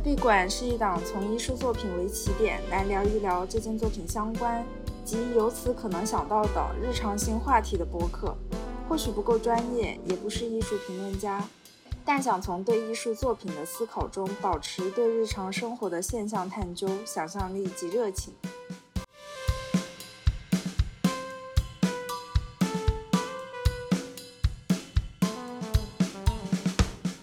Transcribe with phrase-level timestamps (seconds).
[0.00, 4.64] 闭馆是一档从艺术作品为起点来聊一聊这件作品相关
[5.04, 8.36] 及由此可能想到的日常性话题的播客。
[8.88, 11.44] 或许不够专业，也不是艺术评论家，
[12.04, 18.32] 但想从对艺术作品的思考中保持对日常生活的现象探究、想象力及热情。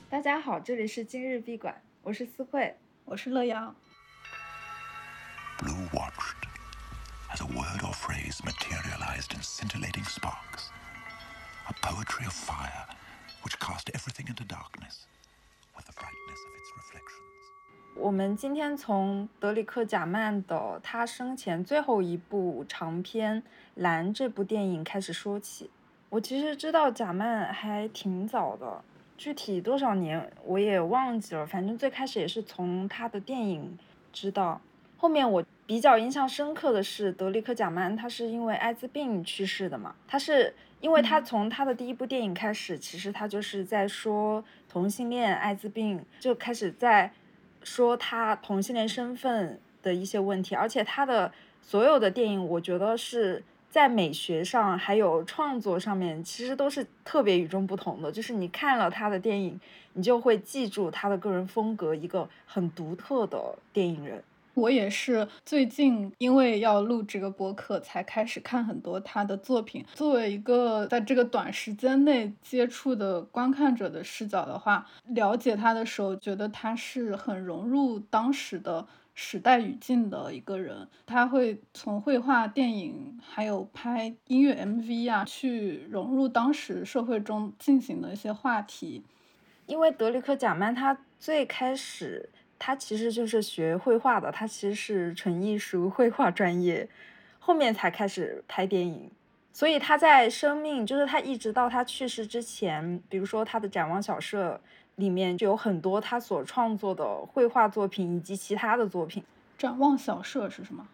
[0.10, 3.76] 大家好，这里是今日闭馆，我是思慧，我是乐阳。
[5.58, 6.38] Blue watched
[7.34, 10.70] as a word or phrase materialized in scintillating sparks.
[11.68, 12.86] A poetry of fire
[13.42, 15.08] which cast everything into darkness
[15.76, 17.96] with the brightness of its reflections.
[17.96, 23.42] 我们今天从德里克·贾曼的他生前最后一部长篇
[23.74, 25.72] 《蓝》这部电影开始说起。
[26.10, 28.84] 我其实知道贾曼还挺早的，
[29.18, 33.78] 具体多少年我也忘记了，反正最开始也是从他的电影
[34.12, 34.60] 知道。
[34.98, 39.96] 后面我比较印象深刻的是德里克·贾曼，他是因为艾滋病去世的嘛。
[40.08, 47.12] 他是因为他从他的第一部电影开始，其实他就是在说同性恋、艾滋病，就开始在
[47.64, 50.56] 说他同性恋身份的一些问题。
[50.56, 53.44] 而且他的所有的电影，我觉得是
[53.76, 58.10] 在美学上还有创作上面，其实都是特别与众不同的。
[58.10, 59.60] 就是你看了他的电影，
[59.92, 63.38] 你就会记住他的个人风格，一个很独特的
[63.74, 64.24] 电影人。
[64.54, 69.84] 我也是最近因为要录这个播客，才开始看很多他的作品。
[69.94, 80.88] 作为一个在这个短时间内接触的观看者的视角的话，了解他的时候，觉得他是很融入当时的时代语境的一个人。
[81.08, 89.04] 他会从绘画、电影，还有拍音乐 MV 啊，去融入当时社会中进行的一些话题。
[89.66, 92.30] 因为德里克·贾曼他最开始。
[92.58, 96.88] 他其实就是学绘画的，他其实是纯艺术绘画专业，
[97.38, 99.12] 后面才开始拍电影。
[99.52, 104.62] 所以他在生命，就是他一直到他去世之前，比如说他的展望小社
[104.96, 109.24] 里面就有很多他所创作的绘画作品以及其他的作品。
[109.58, 110.88] 展望小社是什么？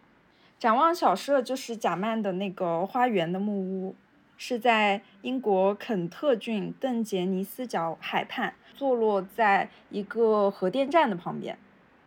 [0.59, 3.95] 展望小社就是贾曼的那个花园的木屋，
[4.37, 8.53] 是在英国肯特郡邓杰尼斯角海畔。
[8.73, 11.55] 坐落在一个核电站的旁边。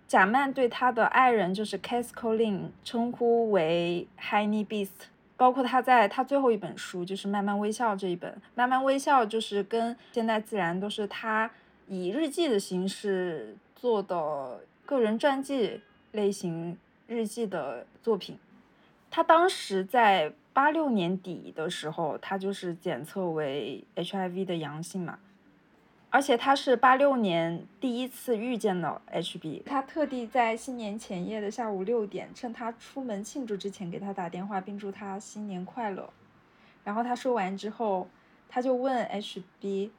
[0.09, 5.07] 贾曼对他的爱人就是 Cass Colin 称呼为 Honey Beast，
[5.37, 11.49] 包括他在他最后一本书就是《慢慢微笑》这一本，《慢慢微笑》就是跟《现代自然》都是他
[11.89, 15.81] 以日记的形式做的个人传记
[16.13, 18.39] 类型日记的作品。
[19.11, 25.19] 他当时在八六年底的时候，他就是检测为 HIV 的阳性嘛。
[26.11, 36.09] 而且他是八六年第一次遇见了 HB，他特地在新年前夜的下午六点，趁他出门庆祝之前给他打电话，并祝他新年快乐。
[36.85, 38.09] 然后他说完之后，
[38.49, 39.91] 他就问 HB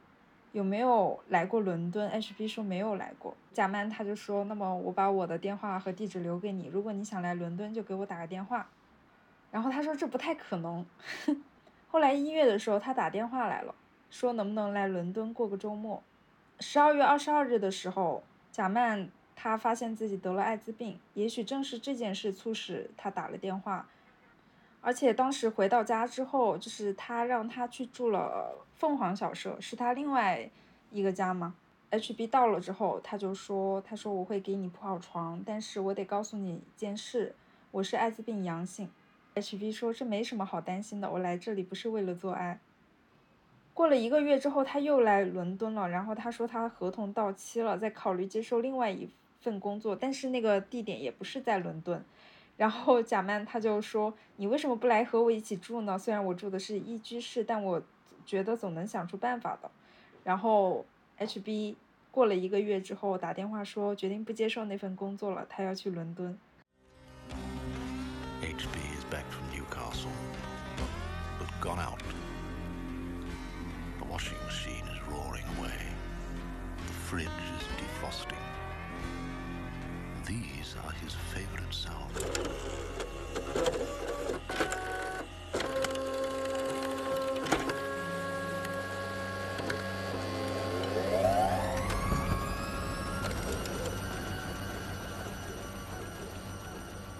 [0.56, 3.36] 有没有来过伦敦，HB 说没有来过。
[3.52, 8.66] 贾曼他就说，那么我把我的电话和地址留给你，如果你想来伦敦就给我打个电话。
[9.50, 10.86] 然后他说这不太可能。
[11.88, 13.74] 后来一月的时候他打电话来了。
[14.08, 16.02] 说能不能来伦敦过个周末？
[16.60, 23.86] 十二月二十二日的时候，贾曼他发现自己得了艾滋病，也许正是这件事促使他打了电话。
[24.86, 30.48] 而且当时回到家之后，就是他让他去住了凤凰小舍，是他另外
[30.92, 31.56] 一个家嘛。
[31.90, 37.34] HB 到了之后，他就说：“他说我会给你铺好床，但是我得告诉你一件事，
[37.72, 38.88] 我是艾滋病阳性。
[39.34, 42.60] ”HB 说：“这没什么好担心的，我来这里不是为了做爱。”
[43.74, 45.88] 过了一个月之后，他又来伦敦了。
[45.88, 49.08] 然后他说他合同到期了，在考虑接受另外一
[49.40, 52.04] 份工作，但是那个地点也不是在伦敦。
[52.56, 55.98] 然后贾曼他就说：“你为什么不来和我一起住呢？
[55.98, 57.82] 虽然我住的是一居室，但我
[58.24, 59.70] 觉得总能想出办法的。”
[60.24, 60.84] 然后
[61.18, 61.76] HB
[62.10, 66.38] 过了一个月之后打电话说决定不接受那份工作了，他要去伦敦。
[68.40, 70.10] HB is back from Newcastle,
[71.38, 72.00] but gone out.
[73.98, 75.76] The washing machine is roaring away.
[76.86, 78.40] The fridge is defrosting.
[80.26, 81.72] These are his favorite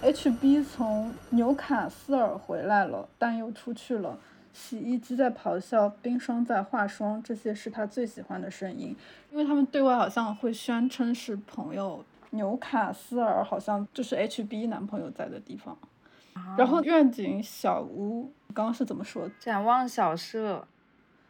[0.03, 4.19] sounds.，HB 从纽卡斯尔回来了，但又出去了。
[4.53, 8.97] 洗衣机在咆哮，冰霜在化霜，这些是他最喜欢的声音，
[9.31, 12.05] 因为他们对外好像会宣称是朋友。
[12.37, 15.77] 纽卡斯尔好像就是 HB 男朋友在的地方。
[16.57, 19.29] 然后愿景小屋刚刚是怎么说？
[19.41, 20.65] 展望小舍。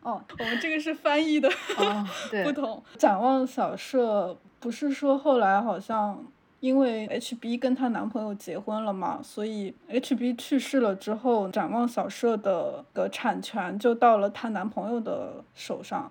[0.02, 1.48] 哦，我们这个是翻译的
[2.44, 2.82] 不同。
[2.98, 6.24] 展望小舍不是说后来好像
[6.60, 16.10] 因为 HB 跟她男朋友结婚了嘛，所以 HB 去世了之后，展望小舍的个产权就到了她男朋友的手上。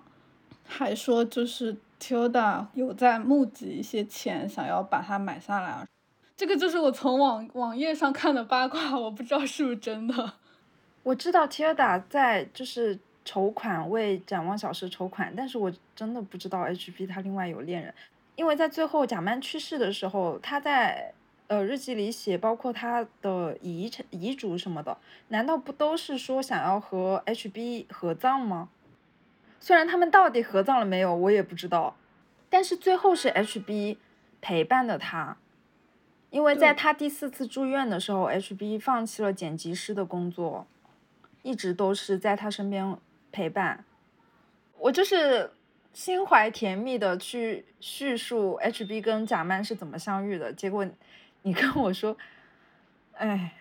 [0.68, 5.86] 还说就是 Tilda 有在募集一些钱，想要把它买下来。
[6.36, 10.34] 这个就是我从网网页上看的八卦，我不知道是不是真的。
[11.02, 17.94] 我知道 Tilda 在就是筹款为展望小时筹款，但是我真的不知道 HB 他另外有恋人，
[18.34, 21.14] 因为在最后贾曼去世的时候，他在
[21.46, 24.98] 呃日记里写，包括他的遗产遗嘱什么的，
[25.28, 28.68] 难道不都是说想要和 HB 合葬吗？
[29.58, 31.96] 虽然他们到底合葬了没有，我也不知道，
[32.48, 33.96] 但是最后是 HB
[34.40, 35.36] 陪伴的他。
[36.30, 40.66] 因为在他第四次住院的时候，HB 放弃了剪辑师的工作，
[41.42, 42.96] 一直都是在他身边
[43.32, 43.84] 陪伴。
[44.78, 45.50] 我就是
[45.94, 50.86] 心怀甜蜜的去叙述 HB 跟贾曼是怎么相遇的，结果
[51.42, 52.14] 你跟我说，
[53.14, 53.54] 哎，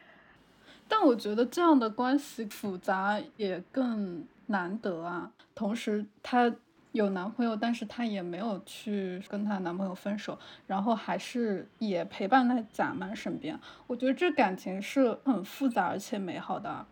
[0.90, 5.32] 但我觉得这样的关系复杂也更难得啊。
[5.54, 6.54] 同时，她。
[6.92, 13.60] 有男朋友，但是她也没有去跟她男朋友分手，然后还是也陪伴在贾曼身边。
[13.86, 16.86] 我觉得这感情是很复杂而且美好的。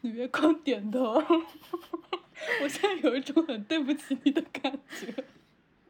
[0.00, 1.22] 你别光点头，
[2.62, 5.12] 我现在有一种很对不起你的感觉。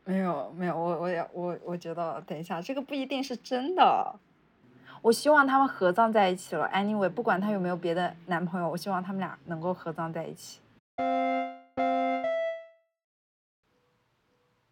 [0.05, 4.17] 没有没有，我我也我我觉得，等一下，这个不一定是真的。
[5.01, 6.69] 我希望他们合葬在一起了。
[6.75, 10.59] Anyway，不管他有没有别的男朋友，我希望他们俩能够合葬在一起。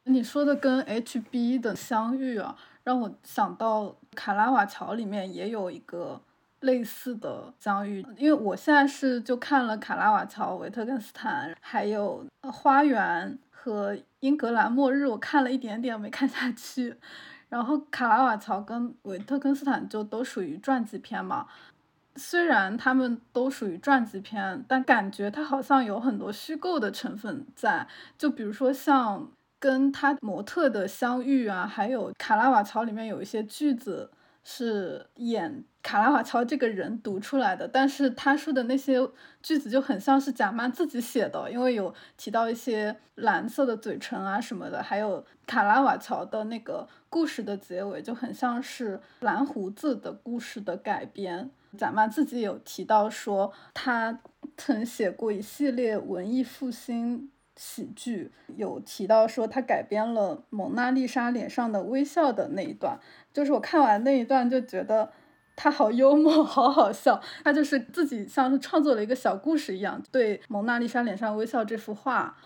[0.09, 6.19] 你说的跟 HB 的相遇啊，让我想到卡拉瓦乔里面也有一个
[6.61, 8.07] 类似的相遇。
[8.17, 16.97] 因为我现在是就看了卡拉瓦乔、维特根斯坦，还有花园和英格兰末日，我看了一点点没看下去。
[17.49, 21.47] 然后卡拉瓦乔跟维特根斯坦就都属于传记片嘛，
[22.17, 27.87] 虽然他们都属于传记片，但感觉它好像有很多虚构的成分在，
[28.19, 29.31] 就比如说像。
[29.59, 34.11] 跟他模特的相遇啊，还有卡拉瓦乔里面有一些句子
[34.45, 39.01] 是演卡拉瓦乔这个人读出来的，但是他说的那些
[39.43, 51.51] 句子就很像是贾曼自己写的，因为有提到一些蓝色的嘴唇啊什么的，还有卡拉瓦乔的那个故事的结尾就很像是蓝胡子的故事的改编。
[51.77, 54.19] 贾曼自己有提到说，他
[54.57, 57.31] 曾写过一系列文艺复兴。
[57.59, 62.99] 喜剧有提到说他改编了《蒙娜丽莎脸上的微笑》的那一段，
[63.33, 65.11] 就是我看完那一段就觉得
[65.57, 67.19] 他好幽默， 好好笑。
[67.43, 72.37] 他就是自己像是创作了一个小故事一样，对《蒙娜丽莎脸上微笑》这幅画，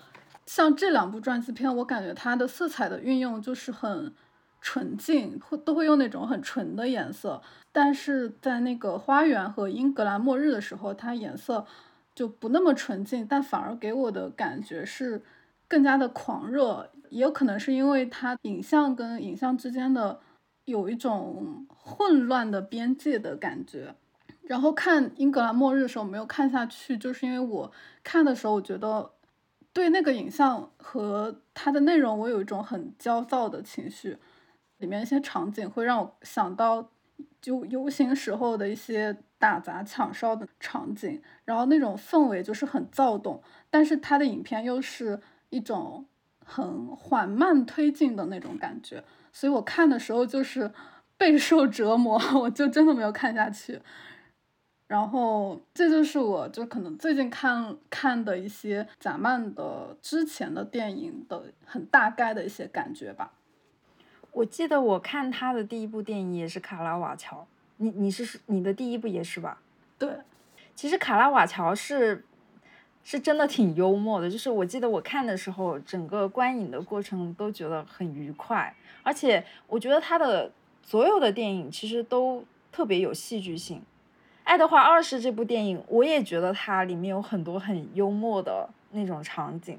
[0.47, 4.15] 像这两部传记片，我感觉它的色彩的运用就是很
[4.61, 7.43] 纯净，会都会用那种很纯的颜色。
[7.73, 11.67] 但是在那个花园和英格兰末日的时候，它颜色。
[12.13, 15.23] 就不那么纯净，但反而给我的感觉是
[15.67, 20.21] 更加的狂热，也有可能是因为它影像跟影像之间的
[20.67, 23.95] 有一种混乱的边界的感觉。
[24.43, 27.73] 然后看《英格兰末日》的时候没有看下去，就是因为我
[28.03, 29.13] 看的时候，我觉得
[29.73, 34.19] 对那个影像和它的内容，我有一种很焦躁的情绪。
[34.79, 36.91] 里面一些场景会让我想到
[37.41, 39.17] 就游行时候的一些。
[39.41, 46.05] 打砸抢烧的场景，然后那种氛围就是很躁动，但是他的影片又是一种
[46.45, 50.71] 很缓慢推进的那种感觉，所以我看的时候就是
[51.17, 53.81] 备受折磨， 我就真的没有看下去。
[54.87, 63.33] 然后这就是我就可能最近看看的一些贾曼的之前的电影的很大概的一些感觉吧。
[64.33, 67.37] 我记得我看他的第一部电影也是《卡拉瓦乔》。
[67.79, 69.61] 你你是你的第一部也是吧？
[69.99, 70.11] 对，
[70.75, 72.25] 其实卡拉瓦乔是
[73.03, 83.83] 是真的挺幽默的，就是我记得我看的时候，整个观影的过程都觉得很愉快，而且我觉得他的所有的电影其实都特别有戏剧性。
[84.45, 89.79] 爱德华二世这部电影，我也觉得它里面有很多很幽默的那种场景。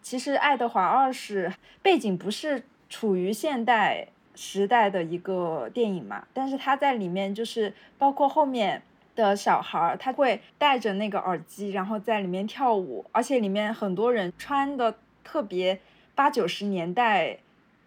[0.00, 4.08] 其实爱德华二世背景不是处于现代。
[4.36, 8.82] 时代的一个电影嘛，但是他在里面就是包括后面
[9.14, 15.78] 的小孩儿，他会戴着那个耳机，然后在里面跳舞，而且里面很多人穿的特别
[16.16, 17.38] 八九十年代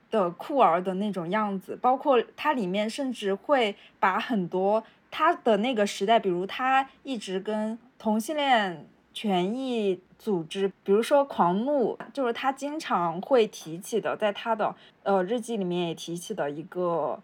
[0.10, 17.20] 的酷儿的那种样子，包括它里面甚至会把很多他的那个时代，比如他一直跟同性恋权益组织，比如说狂怒，就是他经常会提起的，在他的呃日记里面也提起的一个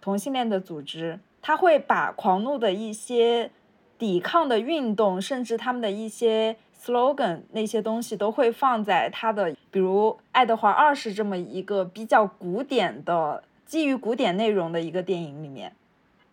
[0.00, 3.50] 同性恋的组织，他会把狂怒的一些
[3.98, 6.56] 抵抗的运动，甚至他们的一些。
[6.78, 15.72] slogan 那些东西都会放在他的，比如《爱德华二世》这么一个比较古典的、基于古典内容的一个电影里面，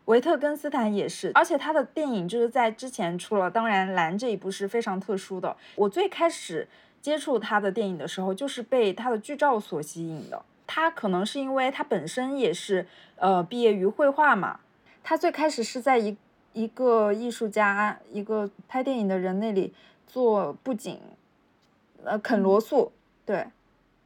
[0.06, 5.56] 维特根斯坦也是，而且他的电影就是在之前出了，当然《蓝》这一部是非常特殊的。
[5.76, 6.68] 我最开始
[7.02, 10.44] 接触他的电影的时候，就是被他的剧照所吸引的。
[10.68, 12.86] 他可能是因为他本身也是
[13.18, 14.60] 呃毕业于绘画嘛，
[15.04, 16.18] 他最开始是在一
[16.54, 19.74] 一个艺术家、一个拍电影的人那里。
[20.06, 21.00] 做布景，
[22.04, 22.92] 呃，肯罗素，
[23.26, 23.48] 对，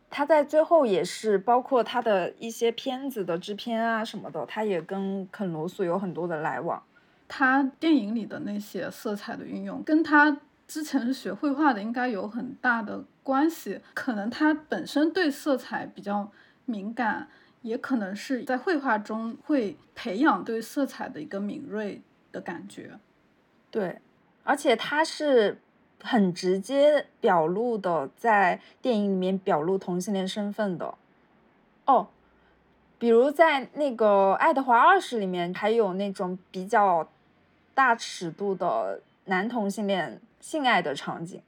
[0.10, 6.82] 他在最后也是包括他的一些片子的制片啊什么的，他也跟肯罗素有很多的来往。
[7.28, 13.82] 他电影里的那些色彩的运用，跟他之前是学绘画的应该有很大的关系。
[13.94, 16.32] 可能他本身对色彩比较
[16.66, 17.28] 敏感，
[17.62, 22.98] 也可能是在绘画中会培养对色彩的一个敏锐的感觉。
[23.70, 24.00] 对，
[24.44, 25.60] 而且他是。
[26.04, 30.94] 很直接表露的，在电影里面表露同性恋身份的，
[31.86, 32.08] 哦，
[33.00, 37.10] 比如在那个《爱德华二世》里面，还有那种比较
[37.74, 41.42] 大尺度的男同性恋性爱的场景。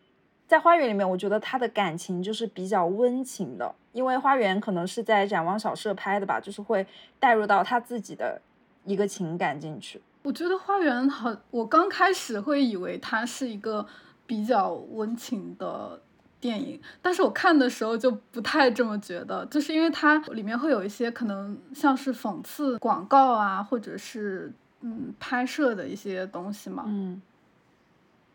[0.47, 6.85] 在《花园》里面，我觉得他的感情就是比较温情的，因为《花园》可能是在展望小社拍的吧，就是会
[7.19, 8.41] 带入到他自己的
[8.83, 10.01] 一个情感进去。
[10.23, 13.85] 我觉得《花园》好，我刚开始会以为他是一个。
[14.29, 15.99] 比较温情的
[16.39, 27.19] 电影，但是我看的时候就不太这么觉得，就是因为它里面会有一些可能像是讽刺广告啊，或者是嗯拍摄的一些东西嘛，嗯，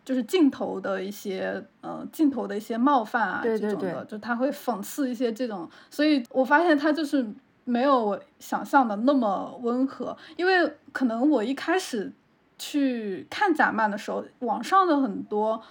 [0.04, 7.24] 就是镜头的一些呃镜头的一些冒犯啊这种的，就他会讽刺一些这种，所以我发现他就是
[7.64, 12.12] 没有我想象的那么温和，因为可能我一开始
[12.58, 15.62] 去看贾曼的时候，网上的很多。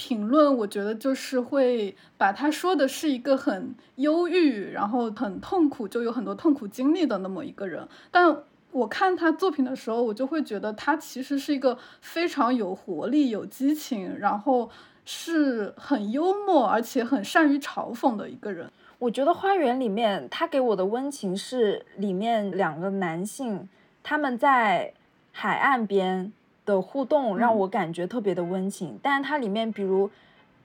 [0.00, 7.86] 评论我觉得就是会把他说的是一个很忧郁，然后很痛苦，就有很多痛苦经历的那么一个人。
[8.10, 8.34] 但
[8.72, 14.70] 我看他作品的时候，我就会觉得他其实是一个非常有活力、有激情，然后
[15.04, 18.72] 是很幽默，而且很善于嘲讽的一个人。
[19.00, 23.68] 我觉得《花园》里面他给我的温情是里面两个男性
[24.02, 24.94] 他们在
[25.32, 26.32] 海岸边。
[26.70, 30.08] 的互动让我感觉特别的温情，但是它里面比如，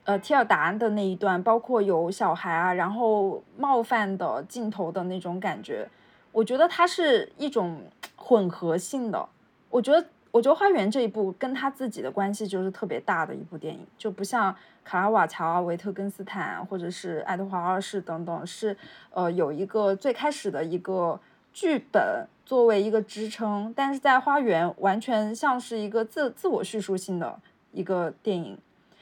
[0.03, 5.89] 呃，提尔达的那一段，包括有小孩啊，然后冒犯的镜头的那种感觉，
[6.31, 7.81] 我觉得它是一种
[8.15, 9.27] 混合性的。
[9.71, 18.77] 我觉得，我觉得《花园》这一部跟他自己的关系就是特别大的一部电影，就不像卡拉瓦乔啊、维特根斯坦或者是爱德华二世等等，是
[19.09, 21.19] 呃有一个最开始的一个
[21.55, 22.27] 剧本。
[22.45, 27.39] 作为一个支撑，但是在花园完全像是一个自自我叙述性的
[27.71, 28.55] 一个电影，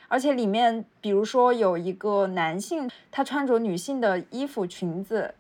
[0.08, 5.36] 而且里面比如说有一个男性，他穿着女性的衣服裙子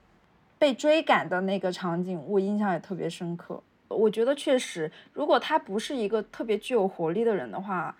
[0.60, 3.63] 被追赶的那个场景，我印象也特别深刻。
[3.88, 7.96] 我觉得确实，如果他不是一个特别具有活力的人的话，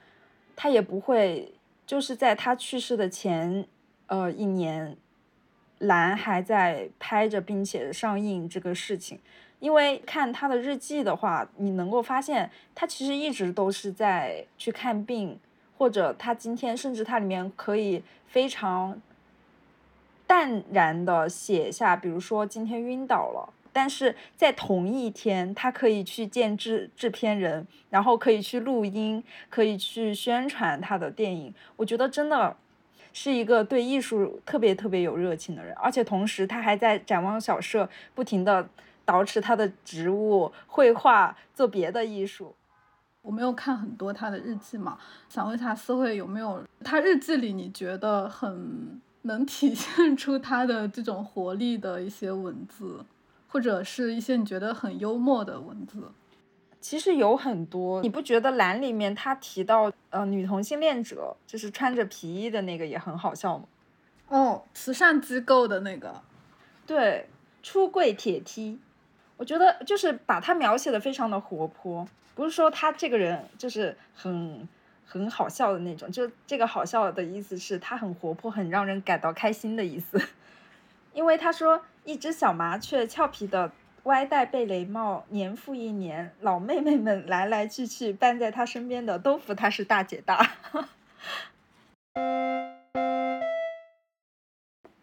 [0.54, 1.50] 他也不会
[1.88, 3.66] 就是在他去世的前
[4.08, 4.98] 呃一年，
[5.84, 9.20] 蓝还在拍着并且上映这个事情。
[9.60, 15.40] 因为看他的日记的话，你能够发现他其实一直都是在去看病，
[15.78, 19.02] 或者他今天甚至他里面可以非常
[20.28, 31.54] 淡然的写下，比如说今天晕倒了，但是在同一天他可以去见制制片人，然后可以去录音，可以去宣传他的电影。
[31.78, 32.58] 我觉得真的
[33.14, 38.68] 是一个对艺术特别特别有热情的人，而且同时他还在展望小社不停的。
[39.06, 42.56] 捯饬他的植物、绘画，做别的艺术。
[43.22, 53.04] 我没有看很多他的日记嘛，想问一下思慧有没有他日记里你觉得很能体现出他的这种活力的一些文字，
[53.50, 56.10] 或者是一些你觉得很幽默的文字？
[56.84, 63.64] 其实有很多，你不觉得蓝里面他提到呃女同性恋者就是穿着皮衣的那个也很好笑吗？
[64.28, 66.22] 哦，慈善机构的那个，
[66.86, 67.30] 对，
[67.64, 68.78] 出柜铁梯。
[69.38, 74.68] 我觉得就是把他描写的非常的活泼，不是说他这个人就是很
[75.06, 80.22] 很好笑的那种，就这个好笑的意思是他很活泼，很让人感到开心的意思。
[81.14, 83.72] 因为他说一只小麻雀俏皮的
[84.04, 90.52] 歪戴贝雷帽，年复一年，老妹妹们来来去去，伴在她身边的都服她是大姐大。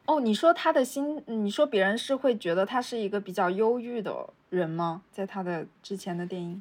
[0.07, 5.03] 哦，你说他的心，你说别人是会觉得他是一个比较忧郁的人吗？
[5.13, 6.61] 在他的之前的电影？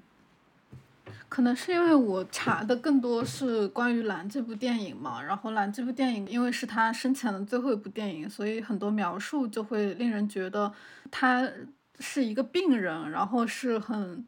[1.28, 10.72] 可能是因为我查的更多是关于《蓝》这部电影嘛，然后《蓝》这部电影因为是他生前的最后一部电影，所以很多描述就会令人觉得
[11.10, 11.50] 他
[12.00, 14.26] 是一个病人，然后是很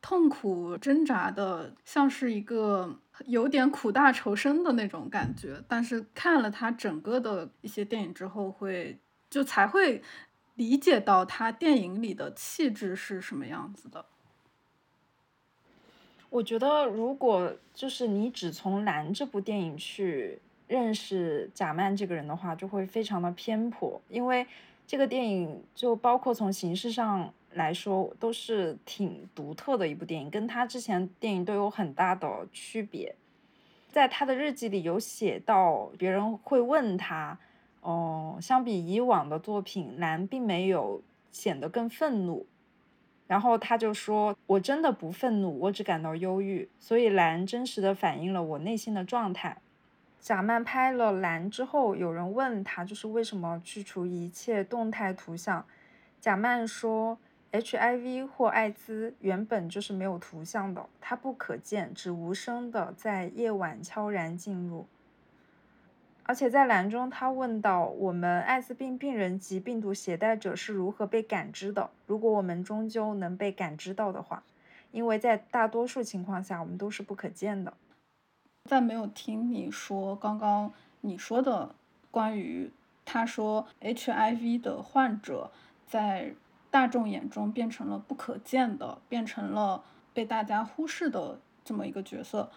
[0.00, 5.62] 痛苦挣扎的，像是一个有点苦大仇深的那种感觉。
[5.68, 8.98] 但是看了他整个的一些电影之后，会
[9.28, 10.02] 就才会
[10.54, 14.06] 理解到他电影里的气质是什么样子的。
[16.30, 24.46] 我觉得，如果就是你只从《蓝》这部电影去认识贾曼这个人的话，就会非常的偏颇，因为
[24.90, 33.14] 这个电影就包括从形式上来说，都是挺独特的一部电影，跟他之前电影都有很大的区别。
[33.88, 37.38] 在他的日记里有写到，别人会问他，
[37.82, 42.44] 哦，相比以往的作品，《蓝》并没有显得更愤怒。
[43.28, 46.68] 然后他就说：“我真的不愤怒，我只感到忧郁。
[46.80, 49.58] 所以蓝真实的反映了我内心的状态。”
[50.20, 55.64] 贾曼拍了蓝之后，有人问他，就是为什么去除一切动态图像？
[56.20, 57.18] 贾曼说
[57.50, 64.86] ：“HIV 或艾滋原本就是没有图像的，它不可见，只无声的在夜晚悄然进入。”
[66.24, 71.90] 而且在栏中，他问到我们艾滋病病人及病毒携带者是如何被感知的？
[72.06, 74.44] 如果我们终究能被感知到的话，
[74.92, 77.72] 因为在大多数情况下，我们都是不可见的。
[78.64, 81.74] 在没有听你说刚刚你说的
[82.10, 82.70] 关于
[83.04, 85.50] 他说 HIV 的患者
[85.86, 86.34] 在
[86.70, 92.50] 大众眼中变成了不可见的，变成了被大家忽视的这么一个角色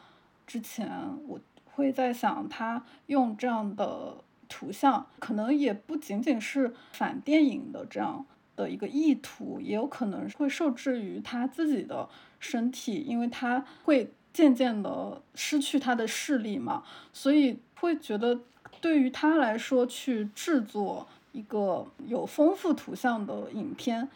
[0.46, 0.90] 之前，
[1.28, 1.40] 我。
[1.76, 8.24] 会在想，他用这样的图像，可能也不仅仅是反电影的这样
[8.56, 12.08] 的一个意图，也有可能会受制于他自己的
[12.40, 18.42] 身体，因为他会渐渐的失去他的视力嘛，所以会觉得
[18.82, 24.10] 对于他来说，去制作一个有丰富图像的影片，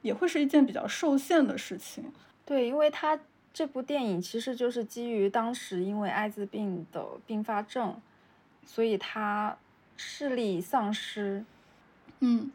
[0.00, 2.12] 也会是一件比较受限的事情。
[2.46, 3.18] 对，因为他。
[3.56, 7.94] 这部电影其实就是基于当时因为艾滋病的并发症，
[8.66, 9.56] 所以他
[9.96, 11.44] 视力丧失。
[12.18, 12.50] 嗯，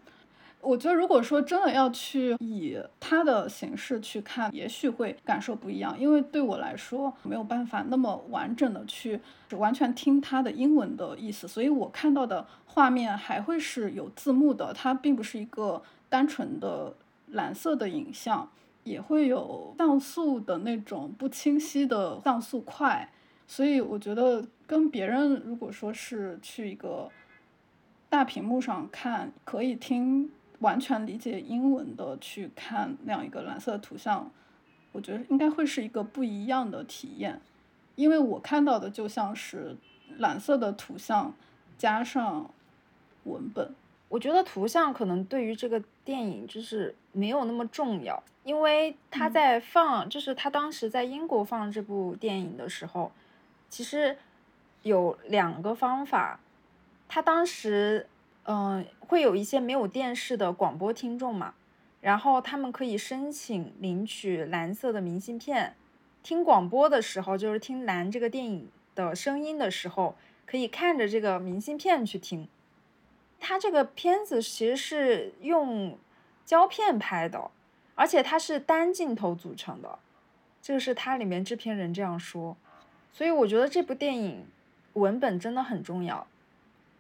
[0.61, 5.99] 我觉得如果说真的要去以他的形式去看，也许会感受不一样。
[5.99, 9.19] 因为对我来说没有办法那么完整的去
[9.51, 16.93] 完全听他的英文的意思，所以我看到的画面还会是有字幕的，它并不是一个单纯的
[17.27, 18.49] 蓝色的影像。
[18.85, 23.07] 也会有像素的那种不清晰的像素块，
[23.45, 27.07] 所以我觉得跟别人如果说是去一个
[28.09, 34.29] 大屏幕上看，可以听完全理解英文的去看那样一个蓝色的图像，
[34.91, 37.39] 我觉得应该会是一个不一样的体验，
[37.95, 39.75] 因为我看到的就像是
[40.17, 41.33] 蓝色的图像
[41.77, 42.49] 加上
[43.23, 43.73] 文本。
[44.09, 53.11] 我觉得图像可能对于这个电影就是没有那么重要，因为他在放，就是他当时在英国放这部电影的时候，
[53.69, 54.17] 其实
[54.81, 56.39] 有两个方法。
[57.07, 58.07] 他当时，
[58.43, 61.53] 嗯，会有一些没有电视的广播听众嘛，
[62.01, 65.75] 然后他们可以申请领取蓝色的明信片，
[66.23, 72.47] 听广播的时候，就是听蓝这个电影的声音的时候，可以看着这个明信片去听。
[73.39, 75.97] 它这个片子其实是用
[76.43, 77.51] 胶片拍的，
[77.95, 79.99] 而且它是单镜头组成的，
[80.61, 82.57] 这个是它里面制片人这样说。
[83.13, 84.45] 所以我觉得这部电影
[84.93, 86.27] 文本真的很重要。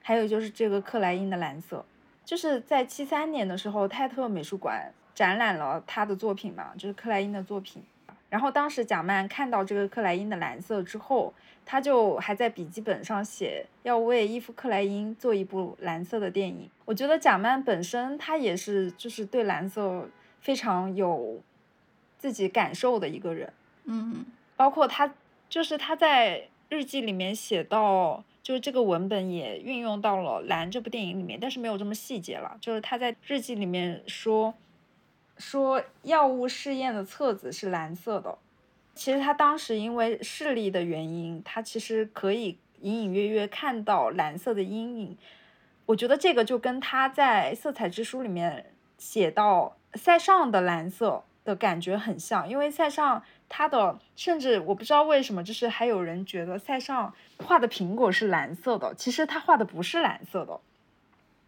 [0.09, 1.85] 还有就是这个克莱因的蓝色，
[2.25, 7.83] 就是在七三年的时候，泰特美术馆展览了他的作品嘛，就是克莱因的作品。
[8.27, 11.31] 然后当时贾曼看到这个克莱因的蓝色之后，
[11.63, 16.67] 他就还在笔记本上写要为伊夫克莱因做一部蓝色的电影。
[16.85, 20.09] 我觉得贾曼本身他也是就是对蓝色
[20.41, 21.39] 非常有
[22.17, 25.13] 自己感受的一个人，嗯，包括他
[25.47, 32.57] 就是他在日记里面写到，就是这个文本也运用到了蓝这部电影里面，但是没有这么细节了。
[32.61, 34.53] 就是他在日记里面说。
[35.37, 38.37] 说药物试验的册子是蓝色的，
[38.93, 45.17] 其实他当时因为视力的原因，他其实可以隐隐约约看到蓝色的阴影。
[45.85, 60.59] 我觉得这个就跟他在《色彩之书》里面写到塞尚的蓝色的感觉很像，因为塞尚他的甚至我不知道为什么，就是还有人觉得塞尚画的苹果是蓝色的，其实他画的不是蓝色的，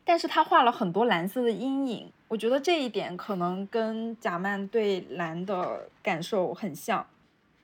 [0.04, 7.06] 但是他画了很多蓝色的阴影，我觉得这一点可能跟贾曼对蓝的感受很像。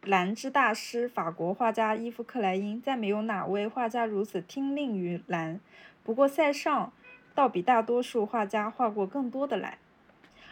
[0.04, 5.60] 蓝之大师，法国画家伊夫克莱因，再没有哪位画家如此听令于蓝。
[6.04, 6.94] 不过塞尚
[7.36, 9.78] 倒比大多数画家画过更多的蓝，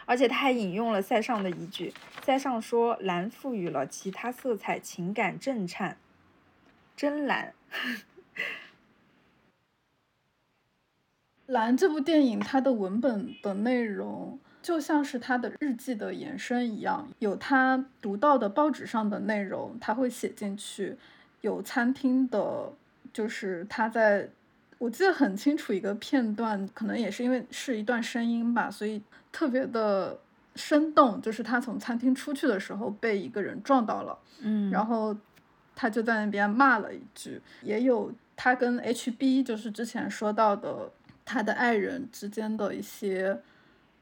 [0.06, 1.92] 而且他还引用了塞尚的一句：
[2.22, 5.98] 塞尚说，蓝赋予了其他色彩情感震颤。
[6.96, 7.52] 真蓝。
[11.44, 14.38] 蓝这部电影，它的文本的内容。
[14.62, 20.96] 就像是他的日记的延伸一样，有他读到的报纸上的内容，他会写进去；
[21.40, 22.72] 有餐厅的，
[23.12, 24.28] 就是他在，
[24.78, 30.18] 我记得很清楚一个片段，可能也是因为是一段声音吧，所以特别的
[30.54, 31.20] 生动。
[31.20, 35.16] 就是他从餐厅出去的时候被一个人撞到了，嗯，然后
[35.74, 37.40] 他就在那边骂了一句。
[37.62, 40.90] 也有他跟 HB，就是之前说到的
[41.24, 43.40] 他的爱人之间的一些。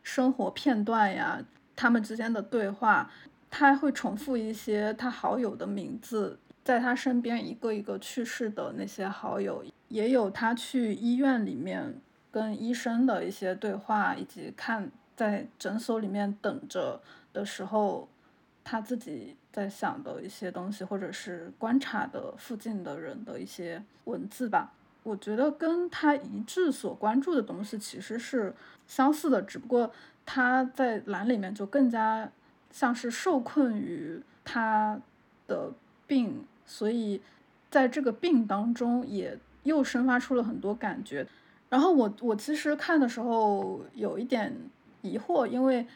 [0.07, 1.43] 生活片段呀，
[1.75, 3.11] 他们之间的对话，
[3.51, 11.95] 他会重复一些他好友的名字，在他身边一个一个去世的那些好友，也有他去医院里面
[12.33, 17.01] 跟医生的一些对话，以及看在诊所里面等着
[17.33, 18.09] 的时候，
[18.65, 24.73] 他自己在想的一些东西，或者是观察的附近的人的一些文字吧。
[25.05, 28.53] 我觉得跟他一致所关注的东西其实是
[28.89, 29.93] 相似的，只不过
[30.27, 32.29] 他在蓝里面就更加
[32.73, 35.01] 像是受困于他
[35.47, 35.71] 的
[36.09, 37.23] 病，所以
[37.71, 41.27] 在这个病当中也又生发出了很多感觉。
[41.69, 44.57] 然后我我其实看的时候有一点
[45.03, 45.87] 疑惑，因为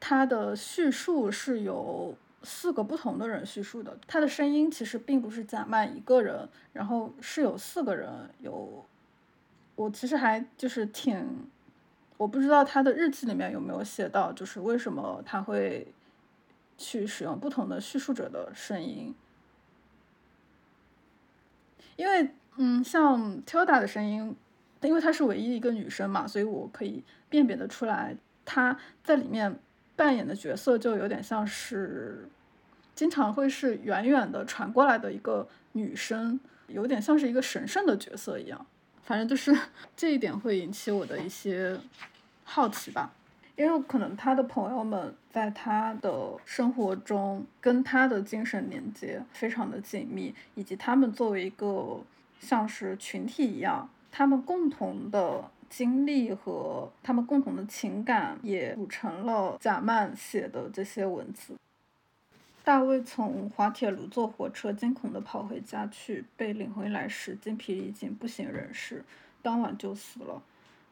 [0.00, 2.16] 他的叙述是由。
[2.42, 8.84] 四个不同的人叙述的，他的声音其实并不是贾曼一个人，然后是有四个人，有
[9.74, 11.48] 我其实还就是挺，
[12.16, 15.92] 我不知道他的日记里面有没有写到，就是为什么他会
[16.78, 19.12] 去使用不同的叙述者的声音，
[21.96, 24.34] 因为嗯，像 Tilda 的声音，
[24.82, 29.58] 因为她是唯一一个女生嘛，所以我可以辨别的出来，她在里面
[29.94, 32.28] 扮演的角色就有点像是。
[32.94, 38.66] 经常会是远远的传过来的一个女生，有点像是一个神圣的角色一样。
[39.02, 39.54] 反正就是
[39.94, 41.78] 这一点会引起我的一些
[42.42, 43.12] 好奇吧，
[43.54, 52.00] 因为可能他的朋友们在他的生活中跟他的精神连接非常的紧密，以及他们作为一个
[52.46, 61.56] 像是群体一样，他们共同的经历和他们共同的情感也组成了贾曼写的这些文字。
[62.62, 69.04] 大卫从滑铁卢坐火车，惊恐地跑回家去，被领回来时精疲力尽，不省人事，
[69.42, 70.40] 当晚就死了。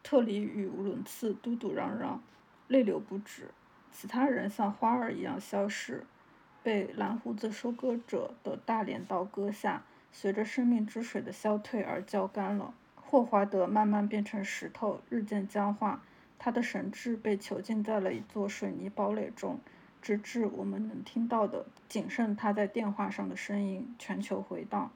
[0.02, 2.20] 特里语无伦次，嘟嘟嚷嚷，
[2.68, 3.48] 泪流不止。
[3.92, 6.04] 其他人像花儿一样消失，
[6.64, 9.82] 被蓝胡子收割者的大镰刀割下，
[10.16, 12.72] 随着生命之水的消退而焦干了。
[12.94, 16.02] 霍华德慢慢变成石头，日渐僵化，
[16.38, 19.58] 他的神智被囚禁在了一座水泥堡垒中。
[20.00, 24.90] 直至我们能听到的仅剩他在电话上的声音，全球回荡。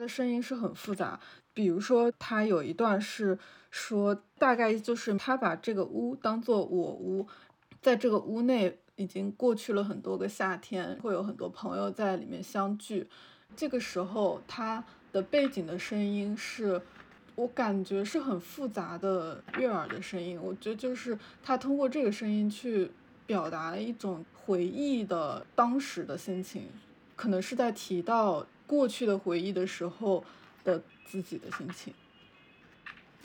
[0.00, 1.20] 的声音是很复杂，
[1.54, 3.38] 比如说他有一段是
[3.70, 7.26] 说，大概就是他把这个屋当做我屋，
[7.82, 13.06] 在这个屋内已经过去了很多个夏天，会有很多朋友在里面相聚。
[13.54, 14.82] 这个时候，他
[15.12, 16.80] 的背景的声音是
[17.34, 20.40] 我感觉是很复杂的悦耳的声音。
[20.40, 22.90] 我觉得就是他通过这个声音去
[23.26, 26.68] 表达了一种回忆的当时的心情。
[27.16, 30.22] 可能是在提到过去的回忆的时候
[30.62, 31.92] 的自己的心情。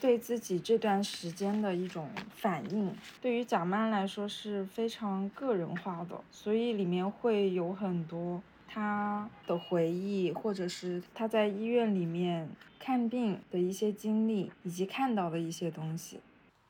[0.02, 16.20] 对自己这段时间的一种反应，对于贾曼来说是非常个人化的，所以里面会有很多他的回忆，或者是他在医院里面看病的一些经历，以及看到的一些东西。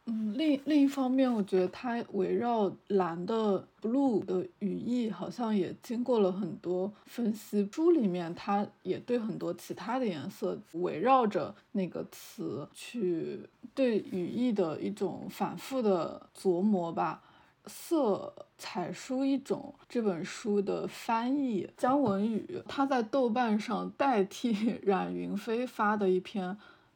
[0.07, 7.67] 嗯，另另一方面，我觉得它围绕蓝的 blue 的语义，好像也经过了很多分析。
[7.71, 13.39] 书里面它也对很多其他的颜色围绕着那个词去
[13.73, 17.23] 对语义的一种反复的琢磨吧。
[17.67, 26.55] 色彩书一种这本书的翻译姜文宇，他在豆瓣上代替 冉云飞发的一篇。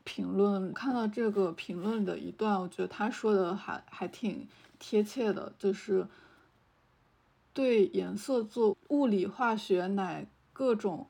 [0.09, 4.47] 评论看到这个评论的一段，我觉得他说的还还挺
[4.79, 6.07] 贴切的，就是
[7.53, 11.05] 对颜色做物理化学乃各种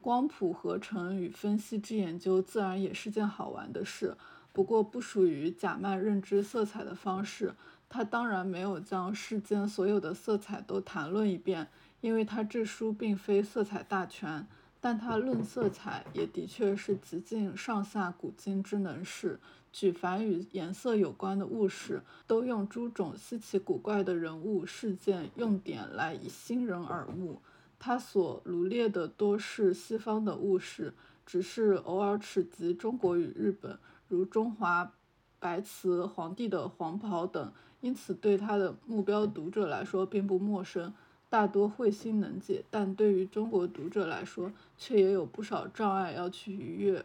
[0.00, 4.16] 光谱合成与分析之研究，自然也是件好玩的事。
[4.52, 7.54] 不过不属于贾曼认知色彩的方式，
[7.88, 11.66] 他当然没有将世间所有的色彩都谈论一遍，
[12.00, 14.46] 因为他这书并非色彩大全。
[14.84, 19.40] 但他论色彩也的确是极尽上下古今之能事，
[19.72, 27.40] 举凡与颜色有关的物事，都用诸种稀奇古怪的人物、事件、用典来以新人耳目。
[27.78, 30.92] 他所罗列的多是西方的物事，
[31.24, 34.92] 只是偶尔齿及中国与日本，如中华
[35.38, 40.92] 白瓷皇帝的黄袍等，因此对他的目标读者来说并不陌生。
[41.34, 47.04] 大多会心能解，但对于中国读者来说，却也有不少障碍要去逾越。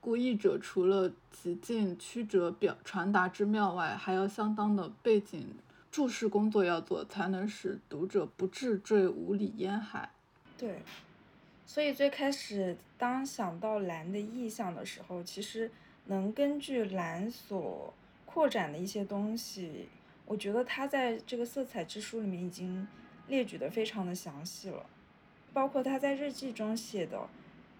[0.00, 5.46] 故译者除了极尽曲折表传达之妙外，还要相当的背景
[5.88, 10.10] 注释工作要做，才能使读者不至坠无理烟海。
[10.58, 10.82] 对，
[11.64, 15.70] 所以最开始当想到蓝的意象的时候，其实
[16.06, 17.94] 能根据蓝所
[18.26, 19.86] 扩展的一些东西，
[20.26, 22.88] 我觉得他在这个色彩之书里面已经。
[23.30, 24.84] 列举的非常的详细了，
[25.54, 27.28] 包括他在日记中写的，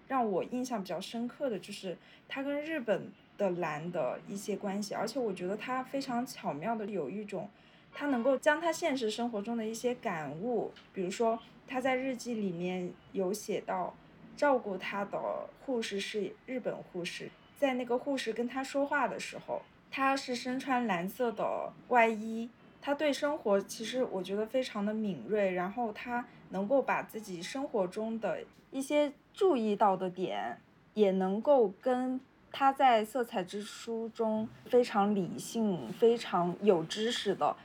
[0.07, 7.49] 让我印象比较深刻的就是他跟日本的蓝的一些关系，而且我觉得他非常巧妙的有一种，
[7.93, 11.37] 他能够将他现实生活中的一些感悟，比如说
[11.67, 13.93] 他在日记里面有写到，
[14.37, 15.19] 照顾他的
[15.65, 19.61] 护士是日本护士，在那个护士跟他说话的时候，
[19.91, 22.49] 他是身穿蓝色的外衣。
[22.81, 28.39] 他对生活其实我觉得非常的敏锐，然后他能够把自己生活中的
[28.71, 30.57] 一些注意到的点，
[30.95, 32.19] 也能够跟
[32.51, 37.55] 他在色彩之书中非常理性、非常有知识的，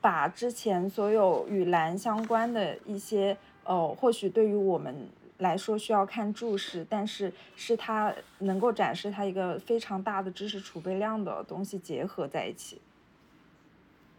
[0.00, 12.80] 把之前所有与蓝相关的一些，呃，或许对于我们来说需要看注释，但是是他能够展示他一个非常大的知识储备量的东西结合在一起。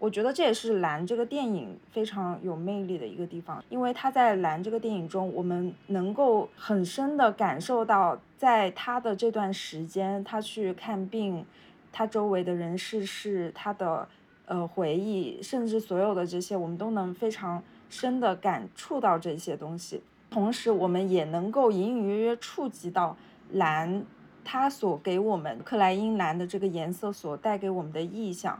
[0.02, 11.46] 我觉得这也是《蓝》这个电影非常有魅力的一个地方，因为他在《蓝》这个电影中，我们能够很深的感受到，在他的这段时间，他去看病，
[11.92, 14.08] 他周围的人事事，他的
[14.46, 20.02] 呃回忆，甚至所有的这些，我们都能非常深的感触到这些东西。
[20.32, 23.16] 同时，我们也能够隐隐约约触及到
[23.52, 24.04] 蓝，
[24.44, 28.60] 它所给我们克莱因蓝的这个颜色所带给我们的意象。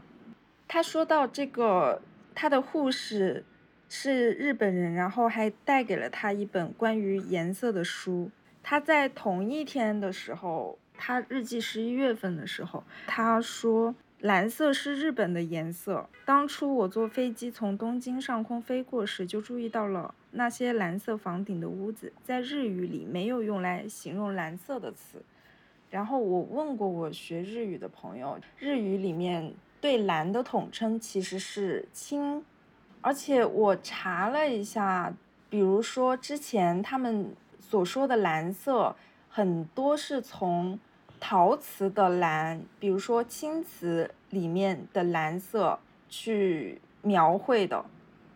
[0.74, 2.00] 他说到这个，
[2.34, 3.44] 他的护士
[3.90, 8.30] 是日本人，然后还带给了他一本关于颜色的书。
[8.62, 16.08] 他在同一天的时候，他日记十一月份的时候，他说蓝色是日本的颜色。
[16.24, 25.22] 当初我坐飞机从东京上空飞过时，就注意到了那些蓝色房顶的屋子，在日语里没有用来形容蓝色的词。
[25.90, 29.52] 然后我问过我学日语的朋友，日语里面。
[29.82, 32.44] 对蓝的统称其实是青，
[33.00, 35.12] 而且我查了一下，
[35.50, 38.94] 比如说之前他们所说的蓝色，
[39.28, 40.78] 很多是从
[41.18, 47.84] 陶瓷的蓝，比如说青瓷里面的蓝色去描绘的。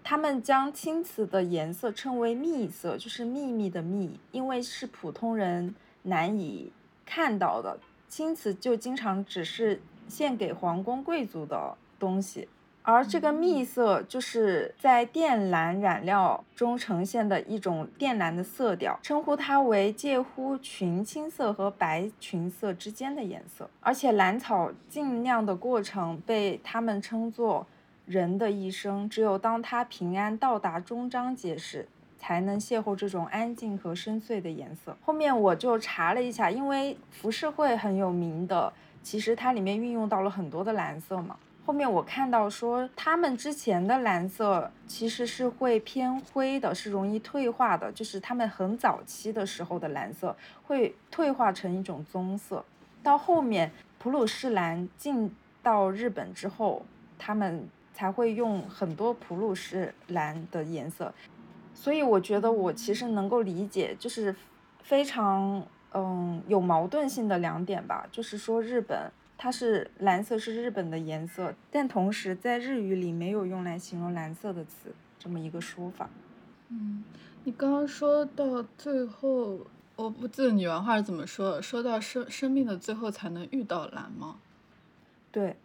[0.03, 6.73] 他们将青瓷的颜色称为秘色，就是秘密的秘，因为是普通人难以
[7.05, 7.79] 看到的。
[8.09, 9.81] 青瓷就经常只是。
[10.09, 12.49] 献给皇宫贵族的东西，
[12.83, 23.69] 而这个蜜色就是在靛蓝染料中呈现的一种靛蓝的色调，称呼它为介乎群青色和白群色之间的颜色。
[23.81, 27.66] 而且蓝草尽酿的过程被他们称作
[28.05, 34.97] 人的一生，只有当他平安到达终章节时，才能邂逅这种安静和深邃的颜色。
[35.05, 38.73] 后面我就查了一下，因为浮世绘很有名的，
[39.07, 41.37] 其实它里面运用到了很多的蓝色嘛。
[41.64, 52.64] 后面我看到说，他们之前的蓝色其实是会偏灰的，是容易退化的，就是他们很早期的时候的蓝色会退化成一种棕色。
[53.01, 56.85] 到后面普鲁士蓝进到日本之后，
[57.16, 61.14] 他们才会用很多普鲁士蓝的颜色。
[61.73, 64.35] 所以我觉得我其实能够理解，就是
[64.83, 69.11] 非常嗯有矛盾性的两点吧，就是说日本。
[69.38, 76.09] 它是蓝色，是日本的颜色，但同时在日语里没有用来形容蓝色的词这么一个说法。
[76.70, 77.05] 嗯，
[77.44, 84.37] 你刚刚说到最后，我不记得你原话是怎么说，说到生生命的最后才能遇到蓝吗？
[85.31, 85.57] 对，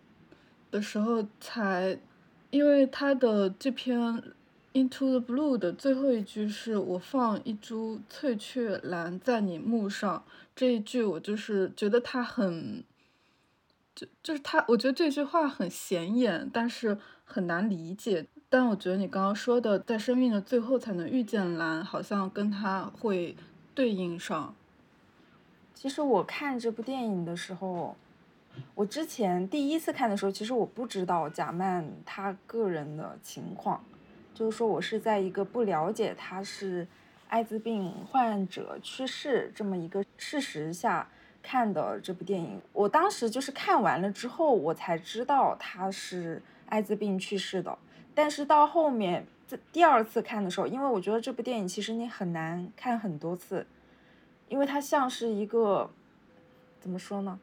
[0.69, 1.97] 的时候才，
[2.49, 3.97] 因为他的这篇
[4.73, 10.23] 《Into the Blue》的最后一句是我放一株翠雀兰在你墓上，
[10.55, 12.83] 这一句我就是觉得它很。
[13.93, 18.25] 就就是他，我觉得这句话很显眼，但是很难理解。
[18.49, 23.35] 但我觉得你刚刚说的，在生命的最后才能遇见蓝，好像跟他会
[23.75, 24.55] 对应上。
[25.73, 27.97] 其实我看这部电影的时候，
[28.75, 33.83] 我之前第一次看的时候，其实我不知道贾曼他个人的情况，
[34.41, 36.87] 就是说我是在一个不了解他是
[37.29, 41.07] 艾滋病患者去世这么一个事实下。
[41.43, 47.77] 看的这部电影，我当时就是看完了之后，我才知道他是艾滋病去世的。
[48.15, 53.67] 但是到后面这第二次看的时候，因为我觉得这部电影其实你很难看很多次，
[54.49, 55.87] 因为它像是一个
[56.79, 57.39] 怎么说呢，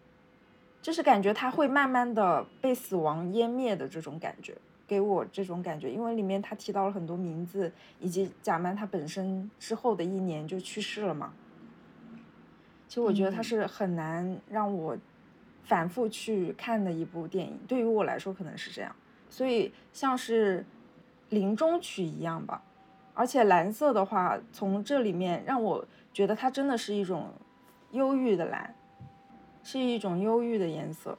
[0.82, 4.56] 就是感觉它会慢慢的被死亡湮灭的这种感觉，
[4.88, 5.88] 给我这种感觉。
[5.88, 7.70] 因为里面他提到了很多名字，
[8.01, 11.33] 以及贾曼他本身之后的一年就去世了嘛。
[12.88, 14.96] 其实我觉得他是很难让我
[15.62, 18.96] 反复去看的一部电影，对于我来说可能是这样，
[19.29, 20.64] 所以像是
[21.29, 22.62] 临终曲一样吧。
[23.12, 27.31] 而且蓝色的话，从这里面让我觉得它真的是一种
[27.90, 28.74] 忧郁的蓝，
[29.62, 31.18] 是一种忧郁的颜色。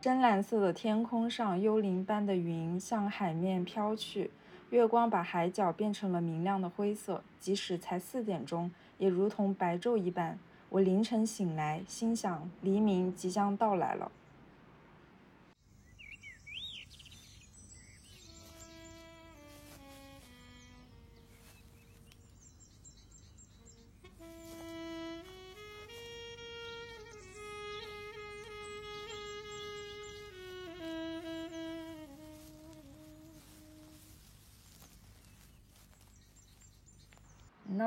[0.00, 4.30] 深蓝色的天空上，幽灵般的云向海面飘去，
[4.70, 8.70] 月光把海角变成了明亮的灰色，即使才四点钟。
[8.96, 14.10] 也如同白昼一般，我凌晨醒来，心想黎明即将到来了。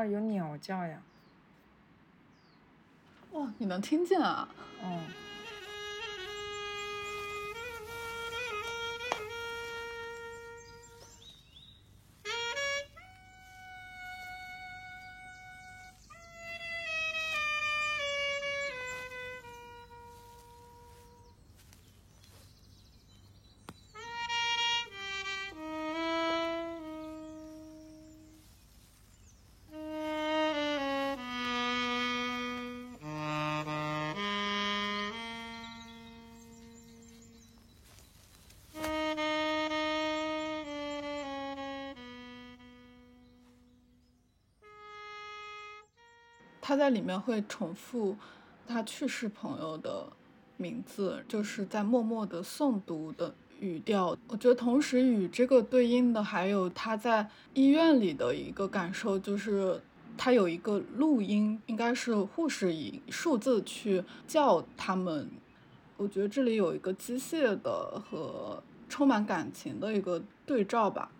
[0.01, 1.01] 儿有鸟叫呀！
[3.31, 4.49] 哇，你能听见啊？
[4.83, 5.30] 嗯。
[46.61, 48.15] 他在里面会重复
[48.67, 50.07] 他去世朋友的
[50.57, 54.15] 名字，就是在默默的诵读的语调。
[54.27, 59.81] 我觉得同时与这个对应的还有他在医院里的一个感受，就是
[60.15, 65.29] 他有一个录音，应该是护士以数字去叫他们。
[65.97, 71.11] 我觉得这里有一个机械的和充满感情的一个对照吧。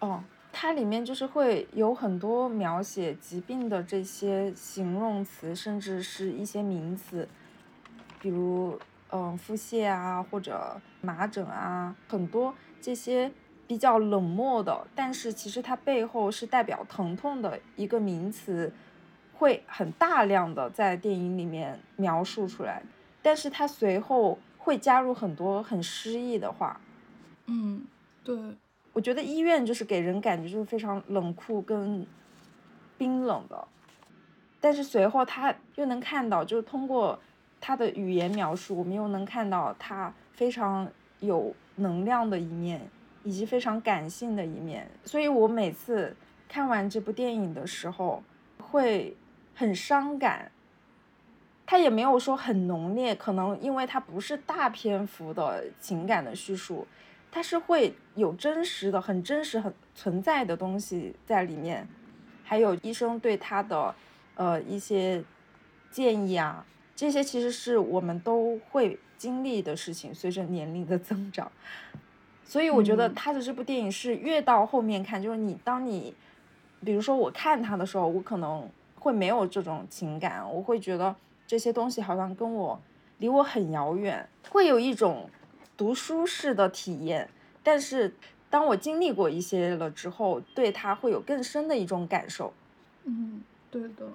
[0.00, 0.22] 哦。
[0.56, 7.28] 它里面就是会有很多描写疾病的这些形容词，甚至是一些名词，
[8.20, 8.78] 比如
[9.10, 13.32] 嗯腹泻啊，或者麻疹啊，很多这些
[13.66, 18.72] 比较冷漠的，但是其实它背后是代表疼痛的一个名词，
[19.32, 22.84] 会很大量的在电影里面描述出来，
[23.20, 26.80] 但是它随后会加入很多很诗意的话，
[27.46, 27.84] 嗯，
[28.22, 28.36] 对。
[28.94, 32.06] 我觉得医院就是给人感觉就是非常冷酷跟
[32.96, 33.68] 冰冷的，
[34.60, 37.18] 但是随后他又能看到，就是通过
[37.60, 40.88] 他的语言描述，我们又能看到他非常
[41.20, 42.80] 有能量的一面，
[43.24, 44.88] 以及非常感性的一面。
[45.04, 46.16] 所以我每次
[46.48, 48.22] 看完这部电影的时候
[48.58, 49.16] 会
[49.54, 50.50] 很伤感。
[51.66, 56.86] 他也没有说很浓烈，可能因为它不是大篇幅的情感的叙述，
[57.34, 61.84] 它是会有真实的、很真实、很存在的东西在里面，
[62.44, 63.92] 还有医生对他的
[64.36, 65.20] 呃一些
[65.90, 66.64] 建议啊，
[66.94, 71.50] 这些其实是我们都会经历的事情，随着年龄的增长，
[72.44, 76.14] 所以我觉得他的这部电影是越到后面看，就是你当你
[76.84, 81.16] 比如说我看他的时候，我可能会没有这种情感，我会觉得。
[81.46, 82.80] 这些东西好像跟我
[83.18, 85.28] 离我很遥远，会有一种
[85.76, 87.28] 读书式的体验。
[87.62, 88.14] 但是
[88.50, 92.52] 当我经历过一些了之后，对它会有更深的一种感受。
[93.04, 94.06] 嗯，对的。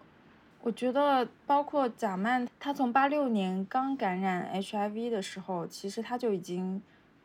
[0.62, 6.82] 我觉得包括贾曼，他从八六年刚感染 HIV 的时候，其实他就已经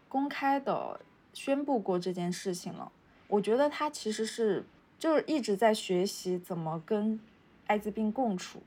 [0.09, 1.01] 公开的
[1.32, 2.93] 宣布过这件事情了。
[3.26, 4.64] 我觉得他其实是
[4.99, 7.18] 就是一直在学习怎么跟
[7.66, 8.62] 艾滋病共处。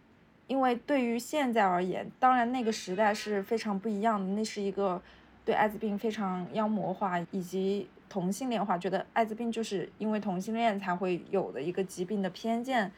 [0.47, 4.26] 因为对于现在而言，当然那个时代是非常不一样的。
[4.34, 5.01] 那是一个
[5.48, 12.91] 对艾滋病非常妖魔化以及同性恋化，觉得艾滋病就是因为同性恋才会有的一个疾病的偏见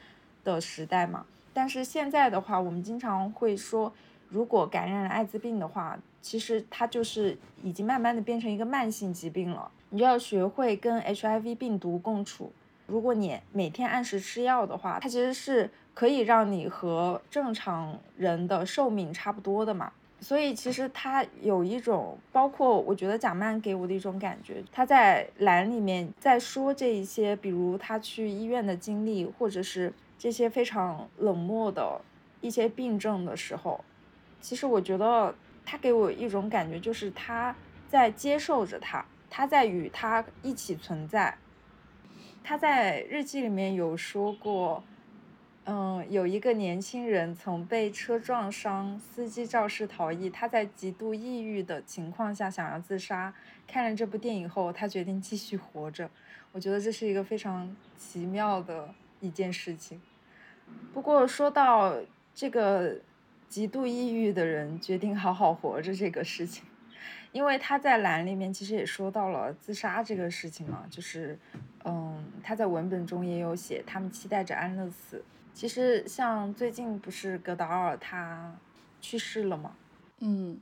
[0.44, 1.24] 的时代嘛。
[1.54, 3.94] 但是现在的话，我们经常会说，
[4.30, 9.70] 如果感染了艾滋病的话，其实它就是已经慢慢的变成一个慢性疾病了。
[9.92, 12.52] 你就要学会跟 HIV 病毒共处。
[12.88, 15.70] 如果你每天按时吃药的话，它其实是。
[15.96, 19.92] 可以让你和正常人的寿命差不多的嘛，
[20.22, 32.02] 所以其实他有一种，包括我觉得贾曼给我的一种感觉，他在栏里面在说这一些，比如他去医院的经历，或者是这些非常冷漠的
[32.42, 33.84] 一些病症的时候，
[34.42, 35.34] 其实我觉得
[35.66, 37.56] 他给我一种感觉，就是他
[37.88, 41.38] 在接受着他，他在与他一起存在。
[42.44, 44.84] 他在日记里面有说过。
[45.66, 50.30] 嗯，有一个年轻人曾被车撞伤，司机肇事逃逸。
[50.30, 53.32] 他在极度抑郁的情况下想要自杀。
[53.68, 56.10] 看了这部电影后，他决定继续活着。
[56.52, 60.02] 我觉得这是一个非常奇妙的一件事情。
[60.92, 61.96] 不过说到
[62.34, 62.98] 这个
[63.48, 66.64] 极度抑郁的人决定好好活着这个事情，
[67.32, 71.38] 因为他在栏里面其实也说到了自杀这个事情嘛，就是
[71.86, 75.24] 嗯，他在文本中也有写，他们期待着安乐死。
[75.60, 78.56] 其实像最近不是戈达尔他
[79.02, 79.76] 去世了吗？
[80.20, 80.58] 嗯，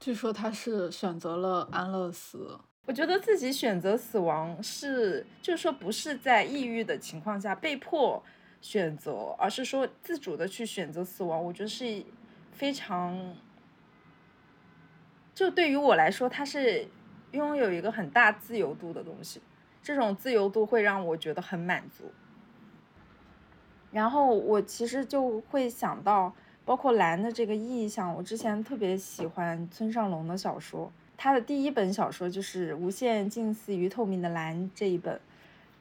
[0.00, 2.58] 据说他是选择了安乐死。
[2.86, 8.22] 我觉得自己选择死亡是，就是说不是在抑郁的情况下被迫
[8.62, 11.44] 选择，而是说自主的去选择死亡。
[11.44, 12.02] 我觉得是
[12.52, 13.36] 非常，
[15.34, 16.88] 就对于我来说，它是
[17.32, 19.42] 拥有一个很大自由度的东西。
[19.82, 22.10] 这种自由度会让我觉得很满足。
[23.92, 26.32] 然后我其实就会想到，
[26.64, 28.14] 包括蓝的这个意象。
[28.14, 35.20] 我之前特别喜欢村上龙的小说，他的第一本小说就是《无限近似于透明的蓝》这一本。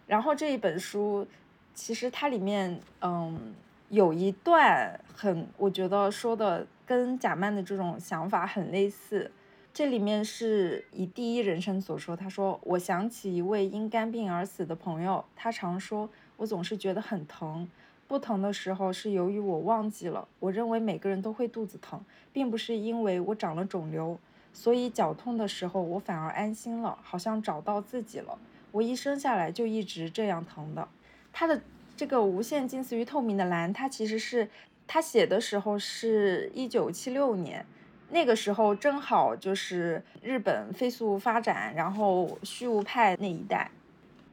[0.08, 1.26] 然后这一本书，
[1.74, 3.54] 其实它里面，嗯，
[3.88, 9.32] 有一段很，我觉得说的跟贾曼的这种想法很类似。
[9.74, 17.66] 这里面是以第一人称所说，他说：“我想起一位因肝病而死的朋友，他常说，我总是觉得很疼。”
[18.12, 20.28] 不疼的时候是由于我忘记了。
[20.42, 21.98] 我认为每个人都会肚子疼，
[22.34, 24.20] 并不是因为我长了肿瘤，
[24.52, 28.38] 所以脚痛的时候我反而安心了，好像找到自己了。
[28.74, 30.86] 我一生下来就一直这样疼的。
[31.32, 31.62] 他的
[31.96, 34.50] 这个无限近似于透明的蓝，他其实是
[34.86, 37.66] 他写的时候是一九七六年，
[38.10, 43.72] 那个时候正好就是日本飞速发展，然后虚无派那一代。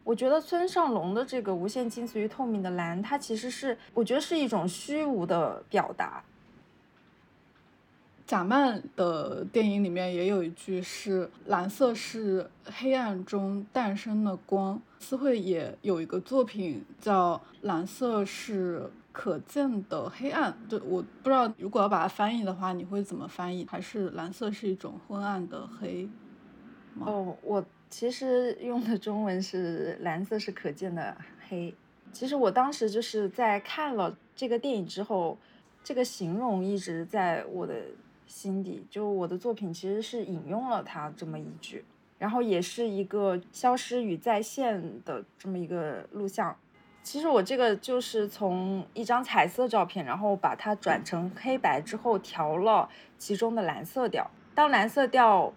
[0.09, 6.25] 我觉得村上龙的这个无限近似于透明的蓝，它其实是我觉得是一种虚无的表达。
[8.27, 23.67] 贾曼的电影里面也有一句是“蓝色是黑暗中诞生的光”，思慧也有一个作品叫《蓝色是可见的黑暗》，就我不知道如果要把它翻译的话，你会怎么翻译？
[23.71, 26.09] 还是蓝色是一种昏暗的黑？
[27.01, 27.63] 哦，我。
[27.91, 31.17] 其实用的中文是蓝色是可见的
[31.49, 31.75] 黑。
[32.13, 35.37] 其实我当时就是在看了这个电影之后，
[35.83, 37.75] 这个形容一直在我的
[38.27, 38.87] 心底。
[38.91, 41.85] 就我的作品其实是引用了他这么一句，
[42.19, 46.57] 然后也是一个消失与再现的这么一个录像。
[47.03, 54.31] 其实我这个就是从一张彩色照片，然后把它转成黑白之后调了其中的蓝色调。
[54.55, 55.55] 当蓝色调。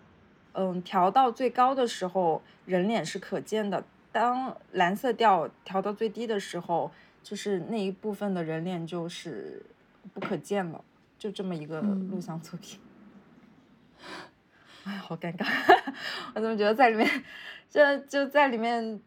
[0.54, 3.84] 嗯，调到最高的时候，人脸是可见的。
[4.12, 6.92] 当蓝色调调到最低的时候，
[7.24, 9.66] 就是那一部分的人脸就是
[10.14, 10.84] 不可见了，
[11.18, 12.80] 就这么一个录像作品。
[14.84, 15.46] 哎，好尴尬，
[16.36, 17.24] 我怎么觉得在里面，
[17.70, 19.00] 就就在里面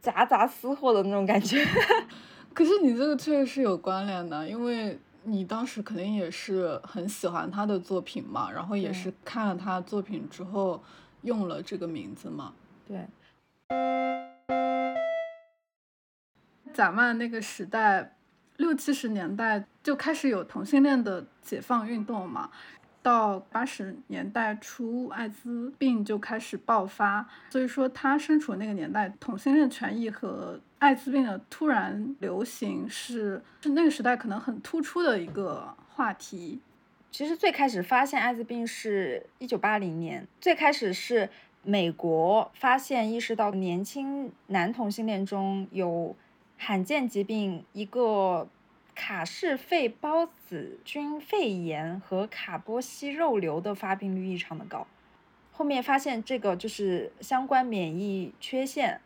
[0.00, 1.64] 夹杂私货的那种感觉。
[2.52, 10.82] 可是你这个确实是有关联的，因为你当时肯定也是很喜欢他的作品嘛，然后也是看了他作品之后
[11.22, 12.52] 用了这个名字嘛。
[12.86, 13.06] 对。
[16.74, 18.16] 咱们那个时代，
[18.56, 22.50] 六七十年代就开始有同性恋的解放运动嘛。
[23.02, 36.60] 到八十年代初，艾滋病就开始爆发，所以说他身处那个年代，同性恋权益和艾滋病的突然流行是是那个时代可能很突出的一个话题。
[37.10, 41.28] 其实最开始发现艾滋病是一九八零年，最开始是
[41.62, 46.14] 美国发现意识到年轻男同性恋中有
[46.56, 48.48] 罕见疾病一个。
[48.94, 54.86] 卡氏肺孢子菌肺炎和卡波西肉瘤的发病率异常的高，
[55.50, 59.00] 后面发现这个就是相关免疫缺陷，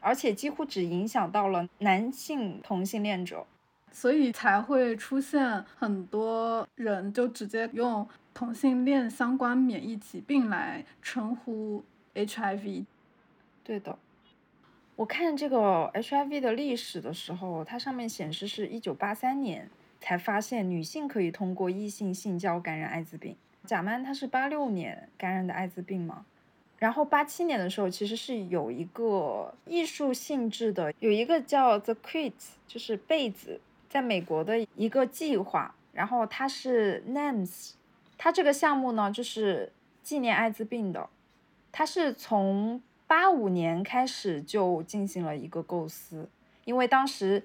[0.00, 3.46] 而且几乎只影响到了男性同性恋者，
[3.90, 12.84] 所以才会出现很多人就直接用同性恋相关免疫疾病来称呼 HIV。
[13.64, 13.98] 对的。
[14.96, 19.68] 我看这个 HIV 的历史的时候，它上面显示是一九八三年
[20.00, 23.36] 才发现女性可以通过异性性交感染艾滋病。
[23.66, 26.24] 贾曼他是八六年感染的艾滋病嘛，
[26.78, 32.32] 然后八七年的时候其实是有一个艺术性质的，有一个叫 The Quilt，
[32.66, 37.72] 就是被子，在美国的一个计划，然后它是 Names，
[38.16, 39.70] 它这个项目呢就是
[40.02, 41.10] 纪念艾滋病的，
[41.70, 42.80] 它是从。
[43.06, 46.28] 八五年开始就进行了一个构思，
[46.64, 47.44] 因为当时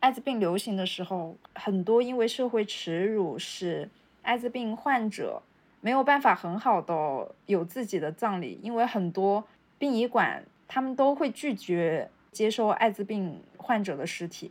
[0.00, 3.88] 艾滋病流行的时候，很多因为社会耻辱，使
[4.22, 5.42] 艾滋病患者
[5.80, 9.44] 没有办法很好的有自己的葬礼，因为很多
[9.78, 14.50] 殡仪馆他们都会拒绝接收艾滋病患者的尸体，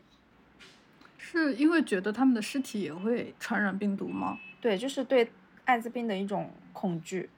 [1.18, 4.40] 是因为觉得他们的尸体也会传染病毒吗？
[4.60, 5.30] 对，就是对
[5.66, 7.30] 艾滋病的一种恐惧，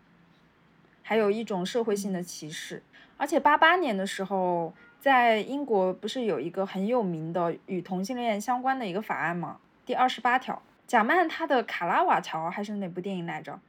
[1.03, 2.81] 还有一种社会性的歧视。
[3.19, 9.59] 而且八八年的时候，在英国不是有一个很有名的与同性恋相关的一个法案吗？
[9.85, 13.59] 第二十八条，贾曼他的《卡拉瓦乔》还是哪部电影来着？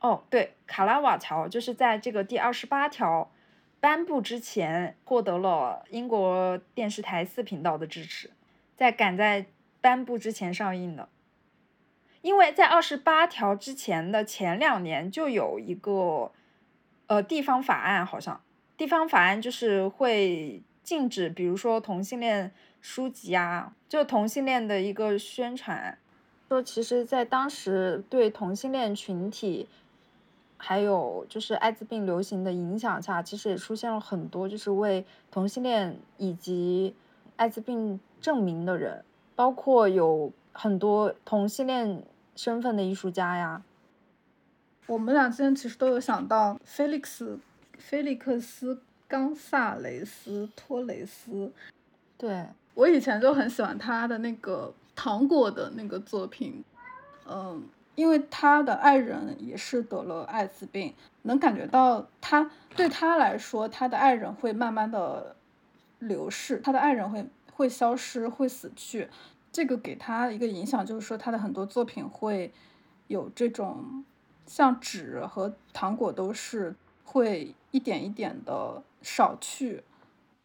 [0.00, 3.30] 哦，对，《卡拉瓦乔》就是在这个第二十八条
[3.80, 8.30] 颁布之前，获得了英国电视台四频道的支持，
[8.76, 9.46] 在赶在
[9.80, 11.08] 颁布之前上映的。
[12.20, 16.32] 因为在二十八条之前的前两年就有一个
[17.06, 18.42] 呃地方法案，好像。
[18.76, 25.96] 地方法案就是会禁止，比如说同性恋书籍啊，就同性恋的一个宣传。
[26.48, 29.68] 说其实，在当时对同性恋群体，
[30.56, 36.94] 还有就是艾滋病流行的影响下，其实也出现了很多就是为同性恋以及
[37.36, 39.04] 艾滋病证明的人，
[39.34, 42.02] 包括有很多同性恋
[42.36, 43.62] 身份的艺术家呀。
[44.86, 47.38] 我们俩之前其实都有想到菲利克斯。
[47.78, 48.74] 菲利克斯·
[49.08, 51.52] 冈萨雷斯·托雷斯，
[52.16, 56.64] 对我以前就很喜欢他的那个糖果的那个作品，
[57.26, 57.62] 嗯，
[57.94, 65.36] 因为他的爱人也是得了艾滋病，能感觉到他对他来说，他的爱人会慢慢的
[65.98, 69.08] 流逝，他的爱人会会消失，会死去，
[69.52, 72.52] 这个给他一个影响就是说，他的很多作品会
[73.08, 74.04] 有这种
[74.46, 76.74] 像纸和糖果都是。
[77.06, 79.82] 会一点一点的少去，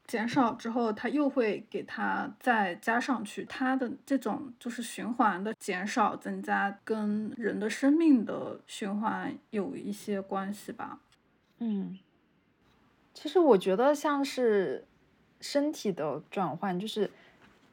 [0.08, 3.46] 减少之后，它又会给它再加上去。
[3.46, 11.00] 它的这种就是循环的减少增加，跟人的生命的循环有一些关系吧。
[11.60, 12.00] 嗯，
[13.14, 14.88] 其实我觉得像是
[15.40, 17.12] 身体的转换，就是。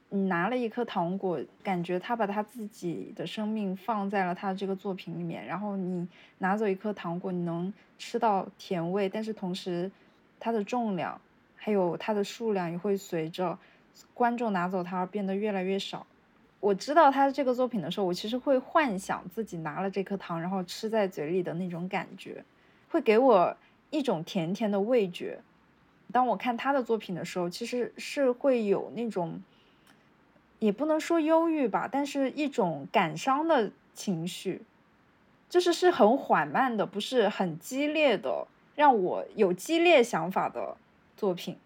[0.09, 6.07] 你拿了一颗糖果，感觉他把他自己的生命放在了他这个作品里面，然后你
[6.39, 9.91] 拿走一颗糖果，你能吃到甜味，但是同时，
[10.39, 11.21] 它的重量
[11.57, 13.59] 还有它的数量也会随着
[14.15, 16.07] 观众拿走它而变得越来越少。
[16.61, 22.45] 我知道他这个作品的时候，我其实会幻想自己拿了这颗糖，然后吃在嘴里的那种感觉，
[22.89, 23.57] 会给我
[23.91, 25.41] 一种甜甜的味觉。
[26.13, 29.43] 当我看他的作品的时候，其实是会有那种。
[30.59, 34.63] 也不能说忧郁吧，但是一种感伤的情绪，
[35.49, 40.77] 就是是很缓慢的，不是很激烈的，让我有激烈想法的
[41.17, 41.57] 作品。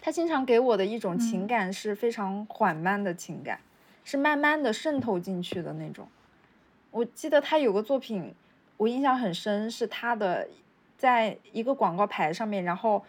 [0.00, 3.60] 他经常给我的一种情嗯感是非常缓慢的情感，
[4.04, 6.06] 是慢慢的渗透进去的那种。
[6.90, 8.34] 我记得他有个作品，
[8.76, 10.46] 我印象很深，是他的
[10.98, 13.02] 在一个广告牌上面，然后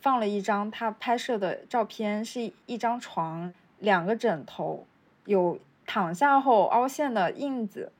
[0.00, 4.86] 放了一张他拍摄的照片，是一一张床，两个枕头，
[5.24, 7.92] 有躺下后凹陷的印子。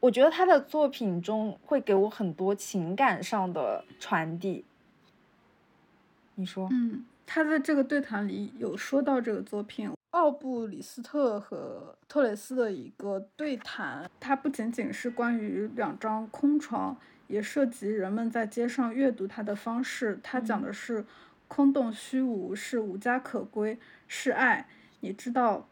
[0.00, 4.64] 我觉得他的作品中会给我很多情感上的传递。
[6.34, 6.68] 你说？
[6.70, 16.96] 嗯，他在这个对谈里有说到这个作品，奥布里斯特和特蕾斯的一个对谈，它不仅仅是关于两张空床，
[17.26, 20.20] 也涉及人们在街上阅读它的方式。
[20.22, 21.04] 它讲的是
[21.48, 24.68] 空洞虚无，是无家可归，是爱。
[25.06, 25.68] 你知道，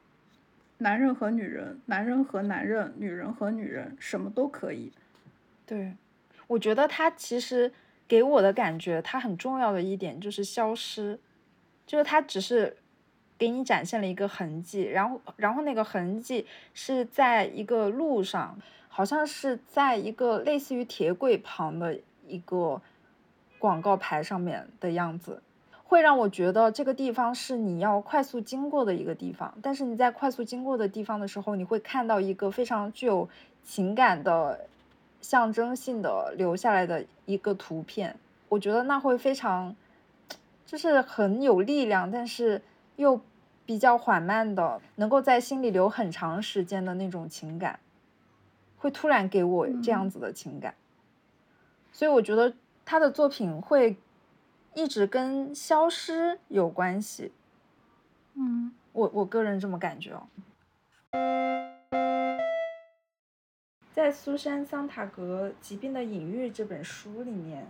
[0.78, 4.92] 男人和女人，男人和男人，女人和女人，什么都可以。
[5.66, 5.96] 对，
[6.46, 7.72] 我觉得他其实
[8.06, 11.18] 给我的感觉，他很重要的一点就是消失，
[11.84, 12.76] 就是他只是
[13.36, 18.56] 给你展现了一个痕迹，然后然后那个痕迹是在一个路上，
[18.86, 22.80] 好像是在一个类似于铁轨旁的一个
[23.58, 25.42] 广告牌上面的样子。
[25.94, 33.28] 会让我觉得这个地方是你要快速经过的一个地方，但是你在快速经过的地方的时候，你会看到一个非常具有
[33.62, 34.66] 情感的、
[35.20, 38.16] 象征性的留下来的一个图片。
[38.48, 39.76] 我觉得那会非常，
[40.66, 42.60] 就是很有力量，但是
[42.96, 43.20] 又
[43.64, 47.78] 比较缓慢的，能够在心里留很长时间的那种情感，
[48.78, 50.74] 会突然给我这样子的情感。
[51.92, 52.52] 所以我觉得
[52.84, 53.96] 他的作品会。
[54.74, 57.30] 一直跟消失有关系，
[58.34, 60.26] 嗯，我我个人这么感觉哦。
[63.92, 67.64] 在苏珊·桑塔格《疾病的隐喻》这本书里面，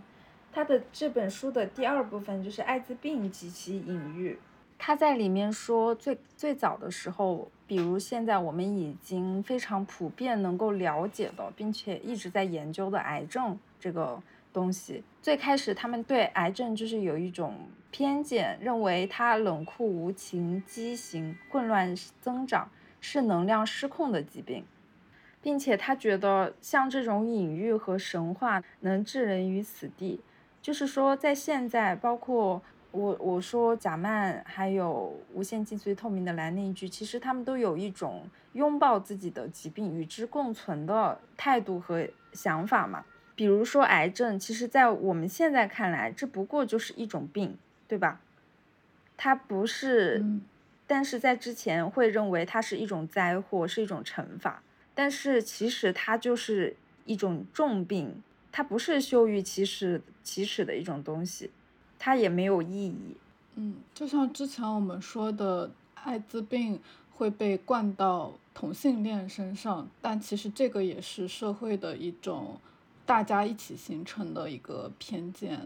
[0.51, 4.39] 他的这本书的第二部分就是艾滋病及其隐喻。
[4.79, 14.19] 他在里面说最，最最早的时候，比如现在我们已经非常普遍能够了解的，并且一直在研究的癌症这个。
[14.55, 17.53] 东西最开始，他们对癌症就是有一种
[17.91, 24.63] 偏见，认为它冷酷无情、畸形、混乱增长，是能量失控的疾病，
[25.41, 30.21] 并且他觉得像这种隐喻和神话能置人于死地。
[30.61, 43.03] 就是说，在现在，包括我我说贾曼还有无限近似透明的蓝那一句，其实他们都有一种拥抱自己的疾病、与之共存的态度和想法嘛。
[43.35, 48.21] 比如说癌症，其实，在我们现在看来，这不过就是一种病，对吧？
[49.17, 50.41] 它不是，嗯、
[50.87, 54.63] 但是在之前会认为它是一种灾祸，是一种惩罚。
[54.93, 58.23] 但是其实它就是一种重病，
[58.53, 61.51] 它不是羞于启齿启齿的一种东西，
[61.99, 63.17] 它也没有意义。
[63.55, 66.79] 嗯，就像之前我们说的，艾滋病
[67.11, 72.57] 会被灌到同性恋身上，但其实这个也是社会的一种。
[73.05, 75.59] 大家一起形成的一个偏见，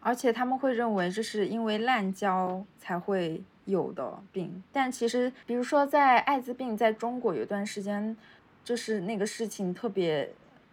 [0.00, 8.16] 而且他们会认为这是因为滥交才会有的病，但其实，比如说在艾滋病在中国有段时间，
[8.64, 10.32] 就是那个事情特别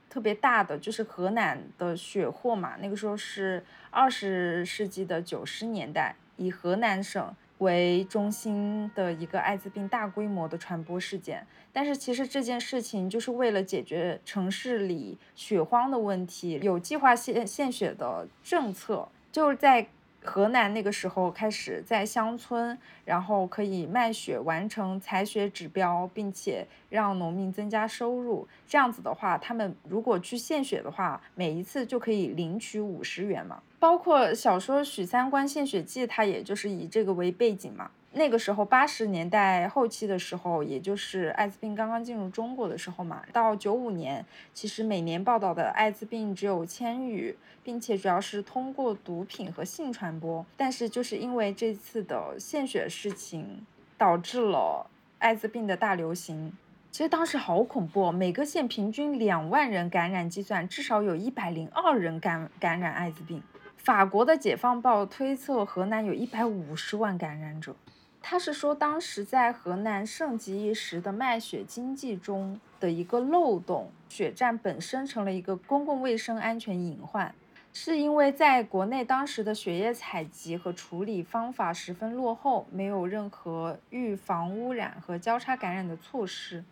[0.10, 11.46] 特别大的，就是河南的血祸嘛，那个时候是二十世纪的九十年代，以河南省为中心的一个艾滋病大规模的传播事件。
[11.72, 19.88] 但是其实这件事情就是为了解决城市里血荒的问题，有计划献献血的政策，就是在
[20.22, 28.48] 河南那个时候开始在乡村，然后可以卖血完成采血指标，并且让农民增加收入。
[28.68, 33.62] 这样子的话，他们如果去献血的话，每一次就可以领取五十元嘛。
[33.80, 37.90] 包括小说《许三观献血记》，它也就是以这个为背景嘛。
[38.12, 43.22] 那个时候，八十年代后期的时候，也就是艾滋病刚刚进入中国的时候嘛。
[43.32, 50.44] 到九五年，其实每年报道的艾滋病只有千余，并且主要是通过毒品和性传播。
[50.58, 53.64] 但是就是因为这次的献血事情，
[53.96, 54.90] 导致了
[55.20, 56.52] 艾滋病的大流行。
[56.90, 63.44] 其实当时好恐怖，每个县平均两万人感染，计算至少有一百零二人感感染艾滋病。
[63.78, 67.76] 法国的《解放报》推测，河南有一百五十万感染者。
[68.22, 77.34] 他是说，当时在河南盛极一时的卖血经济中的一个漏洞，血站本身成了一个公共卫生安全隐患，
[77.74, 86.64] 是因为在国内当时的血液采集和处理方法十分落后，没有任何预防污染和交叉感染的措施，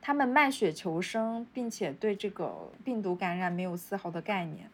[0.00, 4.68] 他们卖血求生，并且对这个病毒感染没有丝毫的概念。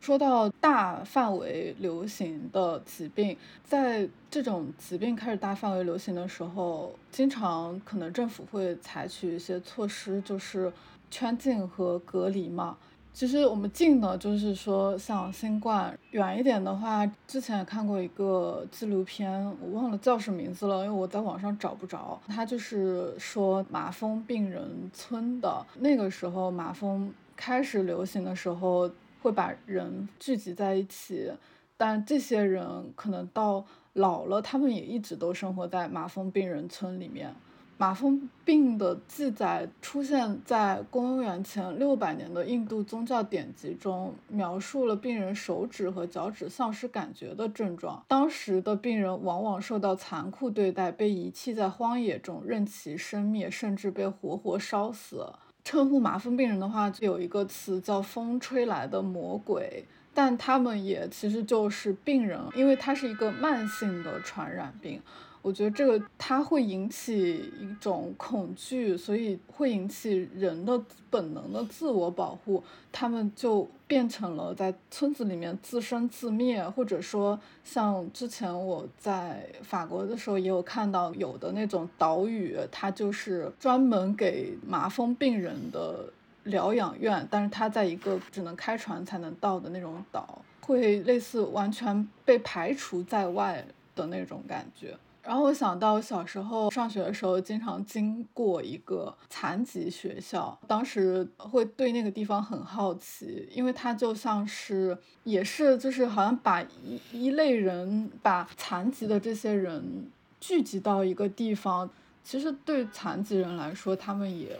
[0.00, 10.72] 说到大范围流行的疾病，在这种疾病开始大范围流行的时候，经常可能政府会采取一些措施，就是
[11.10, 12.76] 圈禁和隔离嘛。
[13.12, 22.20] 其实我们近的，就是说像新冠；远一点的话，之前也看过一个纪录片，我忘了叫什么名字了，因为我在网上找不着。
[22.28, 28.88] 它就是说麻风病人村的那个时候，麻风开始流行的时候。
[29.26, 31.32] 会把人聚集在一起，
[31.76, 37.34] 但这些人可能到老了，他们也一直都生活在麻风病人村里面。
[37.76, 48.02] 麻风病的记载出现在公元前六百年的印度宗教典籍中，描述了病人手指和脚趾丧失感觉的症状。
[48.06, 55.26] 当时的病人往往受到残酷对待，被遗弃在荒野中，任其生灭，甚至被活活烧死。
[55.66, 65.02] 称呼麻风病人的话，就有一个词叫“风吹来的魔鬼”，但他们也其实就是病人，因为它是一个慢性的传染病。
[65.46, 70.76] 我觉得这个它会引起一种恐惧，所以会引起人的
[71.08, 94.98] 本能的自我保护，他们就变成了在村子里面自生自灭，或者说像之前我在法国的时候也有看到有的那种岛屿，它就是专门给麻风病人的疗养院，但是它在一个只能开船才能到的那种岛，会类似完全被排除在外的那种感觉。
[95.26, 110.08] 然后我想到小时候上学的时候，经常经过一个残疾学校，当时会对那个地方很好奇，因为它就像是也是就是好像把一一类人，把残疾的这些人
[110.38, 111.90] 聚集到一个地方。
[112.22, 114.58] 其实对残疾人来说，他们也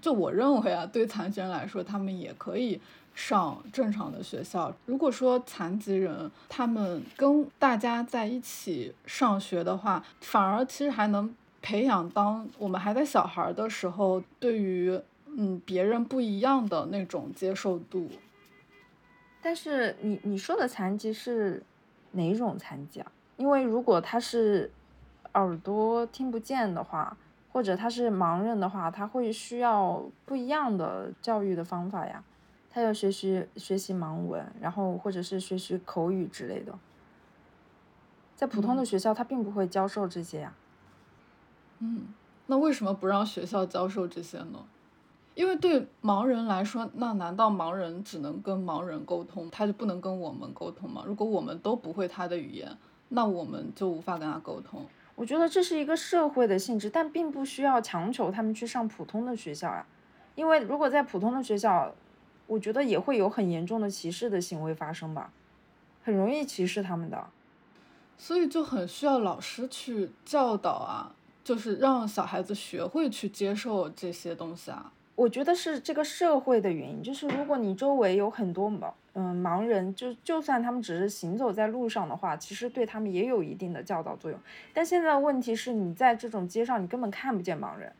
[0.00, 2.80] 就我认为啊，对残疾人来说，他们也可以。
[3.18, 4.72] 上正常的学校。
[4.86, 15.00] 如果说残疾人他们跟大家在一起上学的话，反而其实还能培养当我们还在小孩的时候，对于
[15.36, 18.08] 嗯别人不一样的那种接受度。
[19.42, 21.60] 但是你你说的残疾是
[22.12, 23.10] 哪种残疾啊？
[23.36, 24.70] 因为如果他是
[25.34, 27.16] 耳朵听不见的话，
[27.52, 32.22] 或者他是盲人的话，他会需要不一样的教育的方法呀。
[32.70, 36.78] 他要学习学习盲文，然后或者是学习口语之类的，
[38.36, 40.54] 在普通的学校他并不会教授这些呀。
[41.78, 42.08] 嗯，
[42.46, 44.64] 那为什么不让学校教授这些呢？
[45.34, 51.04] 因为对盲人来说，那难道盲人只能跟盲人沟通，他就不能跟我们沟通吗？
[51.06, 52.76] 如果我们都不会他的语言，
[53.10, 54.84] 那我们就无法跟他沟通。
[55.14, 59.86] 我觉得这是一个社会的性质，但并不需要强求他们去上普通的学校呀。
[60.34, 61.94] 因为如果在普通的学校，
[62.48, 65.30] 我觉得也会有很严重的歧视的行为发生吧，
[66.02, 67.28] 很容易歧视他们的，
[68.16, 74.92] 所以就很需要老师去教导啊，就是让小孩子学会去接受这些东西啊。
[75.14, 84.38] 我觉得是这个社会的原因，就是如果你周围有很多盲嗯盲人，就就算他们只是行走在路上的话，其实对他们也有一定的教导作用。
[84.72, 87.92] 但现在的问题是你在这种街上，你根本看不见盲人。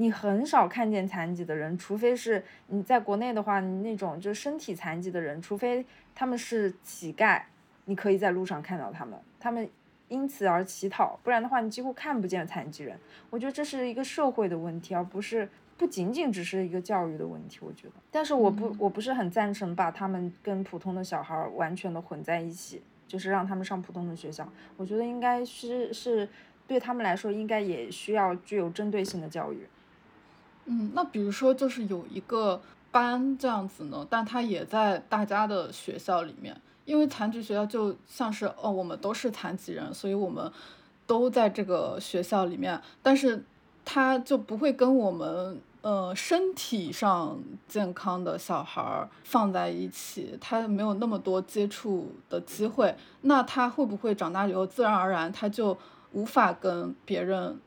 [0.00, 5.84] 你很少看见残疾的人，除非是你在国内的话，你那种就身体残疾的人，除非
[6.14, 7.42] 他们是乞丐，
[7.86, 9.68] 你可以在路上看到他们，他们
[10.06, 12.96] 因此而乞讨，不然的话你几乎看不见残疾人。
[13.28, 17.58] 我觉得这是一个社会的问题，而不是不仅仅只是一个教育的问题。
[17.62, 24.48] 我觉得，但是我不我不是很赞成把他们跟普通的小孩完全的混在一起，就是让他们上普通的学校。
[24.76, 26.28] 我觉得应该是是
[26.68, 29.66] 对他们来说，应该也需要具有针对性的教育。
[30.70, 32.60] 嗯，那比如说就是有一个
[32.90, 36.54] 班这样子呢，但他也在大家的学校里面，
[36.84, 40.52] 因为残疾学校就像是哦，我们都是残疾人，所以我们
[41.06, 43.42] 都在这个学校里面，但是
[43.82, 55.74] 他就不会跟我们呃身体上健康的小孩儿放在一起，他没有那么多接触的机会，那他会不会长大以后自然而然他就
[56.12, 57.58] 无法跟别人？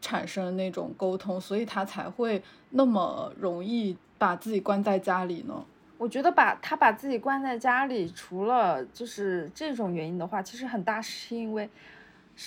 [0.00, 5.64] 产生那种沟通，所以他才会那么容易把自己关在家里呢。
[5.96, 11.68] 我觉得把他把自己关在家里，除了就是这种原因的话，其实很大是因为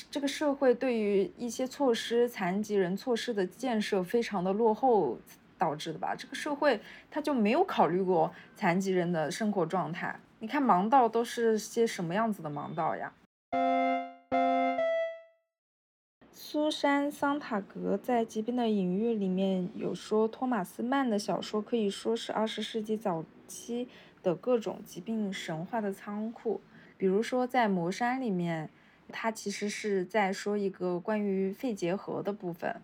[0.10, 5.18] 这个社会对于一些措施、残疾人措施的建设非常的落后
[5.58, 6.16] 导致的吧。
[6.16, 6.80] 这个社会
[7.12, 10.18] 他就没有考虑过残疾人的生活状态。
[10.39, 13.12] 你看盲道都是些什么样子的盲道呀？
[16.34, 23.90] 苏珊·桑塔格在《疾病的隐喻》里面有说，托马斯·曼的小说可以说是二十世纪早期
[24.24, 26.62] 的各种疾病神话的仓库。
[26.98, 28.70] 比如说在《魔山》里面，
[29.12, 32.82] 它其实是在说一个关于肺结核的部分，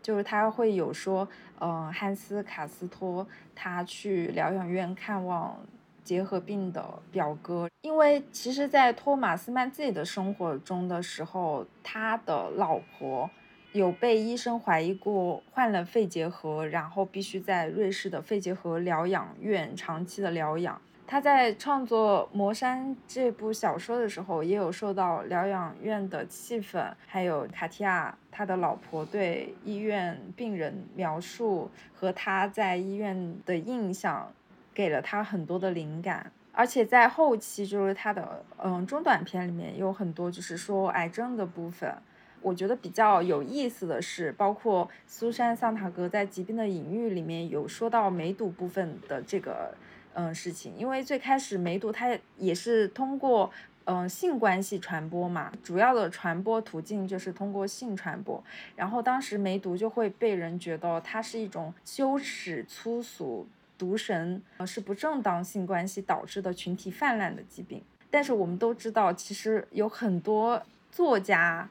[0.00, 1.28] 就是他会有说，
[1.60, 5.66] 嗯，汉斯卡斯托他去疗养院看望
[6.04, 13.30] 结核病的表哥，因为其实，在托马斯曼自己的生活中的时候，他的老婆。
[13.72, 20.80] 有被医生怀疑过患了肺结核，然后必须在瑞士的肺结核疗养院长期的疗养。
[21.08, 34.32] 他在创作《魔山》这部小说的时候，也有受到疗养院的气氛，还有卡提亚他的老婆对医院病人描述和他在医院的印象，
[34.74, 36.30] 给了他很多的灵感。
[36.52, 41.96] 而且在后期，就是他的嗯中短篇里面有很多就是说癌症的部分。
[42.42, 49.74] 我觉得比较有意思的是，包括苏珊·桑塔格在《疾病的隐喻》里面有说到梅毒部分的这个
[50.12, 53.50] 嗯事情，因为最开始梅毒它也是通过
[53.86, 58.44] 嗯性关系传播嘛，主要的传播途径就是通过性传播，
[58.76, 63.46] 然后当时梅毒就会被人觉得它是一种羞耻、粗俗、
[63.76, 67.82] 毒神，呃是不正当性关系导致的群体泛滥的疾病。
[68.10, 71.68] 但是我们都知道，其实有很多作家。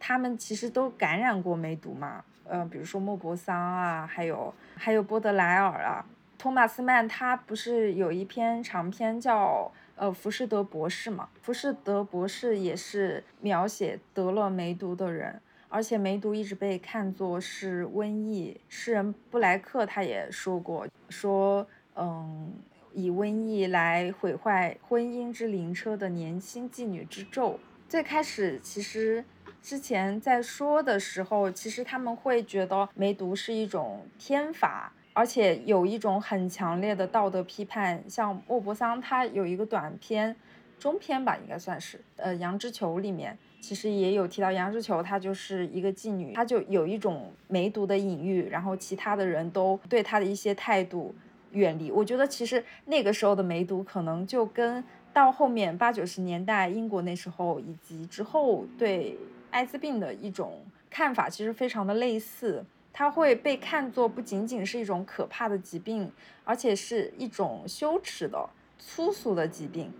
[0.00, 6.06] 他们其实都感染过梅毒嘛，呃，比如说莫泊桑啊，还有还有波德莱尔啊，
[6.38, 11.28] 托马斯曼他不是有一篇长篇叫呃浮士德博士嘛？
[11.42, 18.60] 浮士德博士也是描写得了梅毒的人，而且梅毒一直被看作是瘟疫。
[18.68, 22.52] 诗人布莱克他也说过，说嗯，
[22.92, 27.58] 以瘟疫来毁坏婚姻之灵车的年轻妓女之咒。
[27.88, 29.24] 最开始其实。
[29.60, 38.02] 之前在说的时候，其实他们会觉得梅毒是一种天罚，而且有一种很强烈的道德批判。
[38.08, 40.34] 像莫泊桑，他有一个短篇、
[40.78, 51.14] 中篇吧，应该算是，呃，《羊脂球》里面其实也有提到，羊脂球她就是一个妓女，她就有一种梅毒的隐喻，然后其他的人都对她的一些态度
[51.52, 51.90] 远离。
[51.90, 54.82] 我觉得其实那个时候的梅毒可能就跟
[55.12, 59.16] 到后面八九十年代英国那时候以及之后对。
[59.50, 66.12] 艾滋病的一种看法其实非常的类似，它会被看作不仅仅是一种可怕的疾病，
[66.44, 68.46] 而且是一种羞耻的、
[68.78, 69.90] 粗俗的疾病。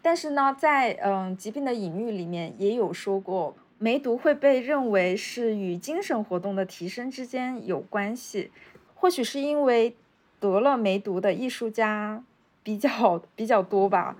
[0.00, 8.50] 但是呢，在嗯疾病的隐喻里面也有说过，梅毒会被认为是与精神活动的提升之间有关系。
[8.94, 9.94] 或许是因为
[10.40, 12.22] 得了梅毒的艺术家
[12.62, 14.16] 比较比较多吧，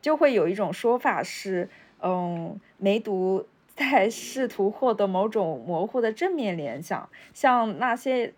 [0.00, 1.68] 就会有一种说法是，
[2.00, 3.46] 嗯，梅毒。
[3.76, 8.32] 在试图获得某种模糊的正面联想，像那些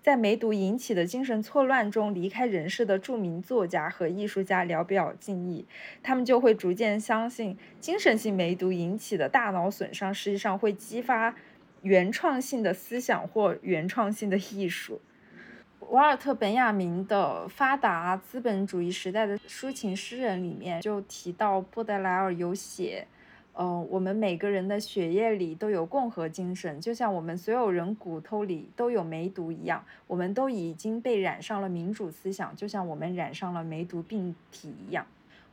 [0.00, 5.66] 在梅毒引起的精神错乱中离开人世的著名作家和艺术家聊表敬意，
[6.02, 11.34] 他们就会逐渐相信，精神性梅毒引起的大脑损伤实际上会激发
[11.82, 15.00] 原创性的思想或原创性的艺术。
[15.90, 23.06] 瓦尔特·本雅明的《发达资本主义时代的抒情诗人》里面就提到，波德莱尔有写。
[23.60, 29.84] 嗯，我们每个人的血液里都有共和精神，就像我们所有人骨头里都有梅毒一样。
[30.06, 35.04] 我们都已经被染上了民主思想，就像我们染上了梅毒病体一样。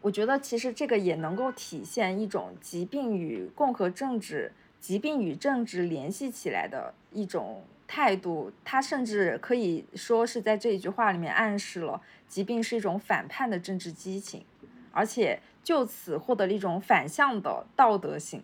[0.01, 8.51] 我觉得其实这个也能够体现一种疾病与共和政治、疾病与政治联系起来的一种态度。
[8.63, 14.45] 他甚至可以说是在这一句话里面暗示了疾病是一种反叛的政治激情，
[14.91, 15.39] 而且。
[15.65, 18.43] 就此获得了一种反向的道德性，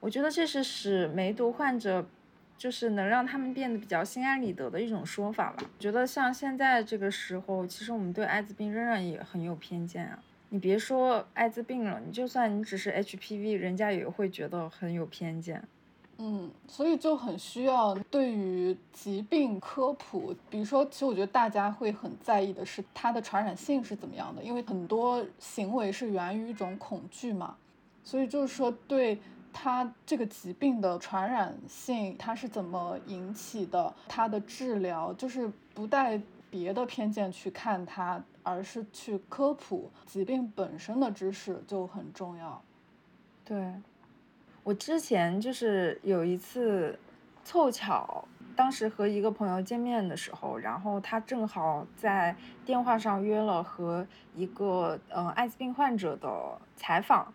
[0.00, 2.06] 我觉得这是使梅毒患者
[2.58, 5.64] 就是能让他们变得比较心安理得的一种说法吧。
[5.78, 10.22] 觉得像现在这个时候，其实我们对艾滋病仍然也很有偏见啊。
[10.50, 15.66] 你别说艾滋病了，你就算你只是 HPV，人家也会觉得很有偏见。
[16.24, 27.56] 嗯，所以就很需要对于疾病科普，比如说，其实我觉得大家会很在意的是它的传染性是怎么样的，因为很多行为是源于一种恐惧嘛，
[28.04, 29.20] 所以就是说对
[29.52, 42.62] 它这个疾病的传染性，它是怎么引起的，它的治疗，就是不带别的偏见去看它，而是去科普疾病本身的知识就很重要。
[43.44, 43.74] 对。
[44.64, 46.98] 我之前就是有一次
[47.44, 54.06] 凑巧，当时和一个朋友见面的时候，然后他正好在电话上约了和
[54.36, 56.30] 一个嗯艾滋病患者的
[56.76, 57.32] 采访，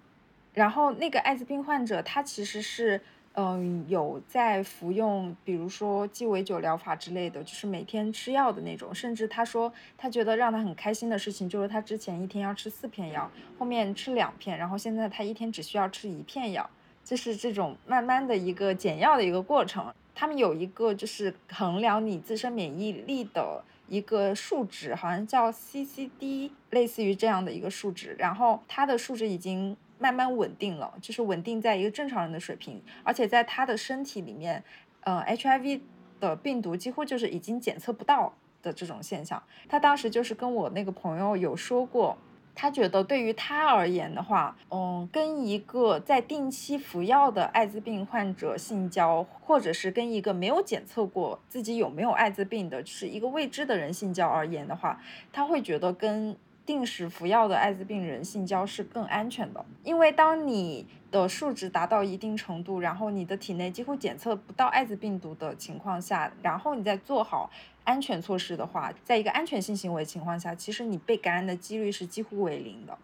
[0.53, 3.01] 然后那个艾滋病患者他其实是
[3.34, 8.95] 嗯，有在服用，比如说鸡尾酒疗法之类的，就是每天吃药的那种。
[8.95, 16.67] 甚至他说，他觉得让他很开心的事情，就是他之前一天要吃四片药，后面吃两片，然后现在他一天只需要吃一片药，
[17.08, 19.93] 就是这种慢慢的一个减药的一个过程。
[20.14, 29.78] 他们有一个就是衡量你自身免疫力的一个数值，好像叫 CCD，类似于这样的一个数值，然后它的数值已经。
[29.99, 34.64] 慢慢稳定了，就是稳定在一个正常人的水平，而且在他的身体里面，
[35.01, 35.82] 呃，HIV
[36.20, 38.32] 的病毒几乎就是已经检测不到
[38.62, 39.41] 的这种现象。
[39.68, 42.16] 他当时就是跟我那个朋友有说过，
[42.60, 54.99] 他觉得对于他而言的话，嗯，跟一个在定期服药的艾滋病患者性交，或者是跟一个没有检测过自己有没有艾滋病的，就是一个未知的人性交而言的话，
[55.32, 56.36] 他会觉得跟。
[56.68, 67.49] 定时服药的艾滋病人性交是更安全的，因为当你的数值达到一定程度，然后你的体内几乎检测不到艾滋病毒的情况下，然后你再做好
[67.86, 72.97] 安全措施的话，在一个安全性行为情况下，其实你被感染的几率是几乎为零的。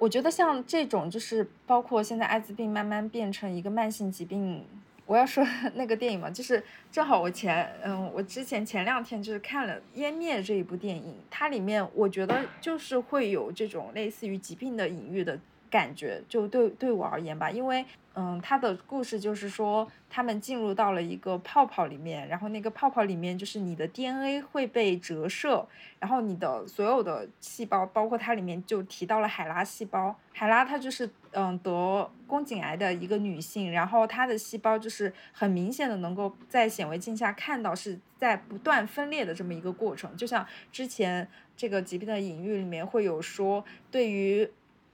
[0.00, 4.66] 我觉得像这种就是包括现在艾滋病慢慢变成一个慢性疾病。
[5.06, 5.44] 我要说
[5.74, 15.38] 那个电影嘛，就是正好我前嗯，我之前前两天就是看了《湮灭》这一部电影，它里面我觉得就是会有这种类似于疾病的隐喻的
[15.70, 17.84] 感觉，就对对我而言吧，因为。
[18.16, 25.66] 嗯，它的故事就是说，他们进入到了一个泡泡里面，然后那个泡泡里面就是你的 DNA 会被折射，
[25.98, 44.50] 然后你的所有的细胞，包括它里面就提到了海拉细胞，海拉它就是嗯得宫颈癌的一个女性，然后她的细胞就是很明显的能够在显微镜下看到是在不断分裂的这么一个过程，就像之前这个疾病的隐喻里面会有说，对于。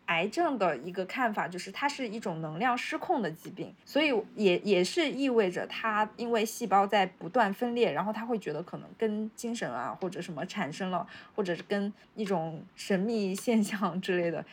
[0.07, 14.45] 癌症的一个看法就是，它是一种能量失控的疾病，所以也也是意味着它因为细胞在不断分裂，然后他会觉得可能跟精神啊或者什么产生了，或者是跟一种神秘现象之类的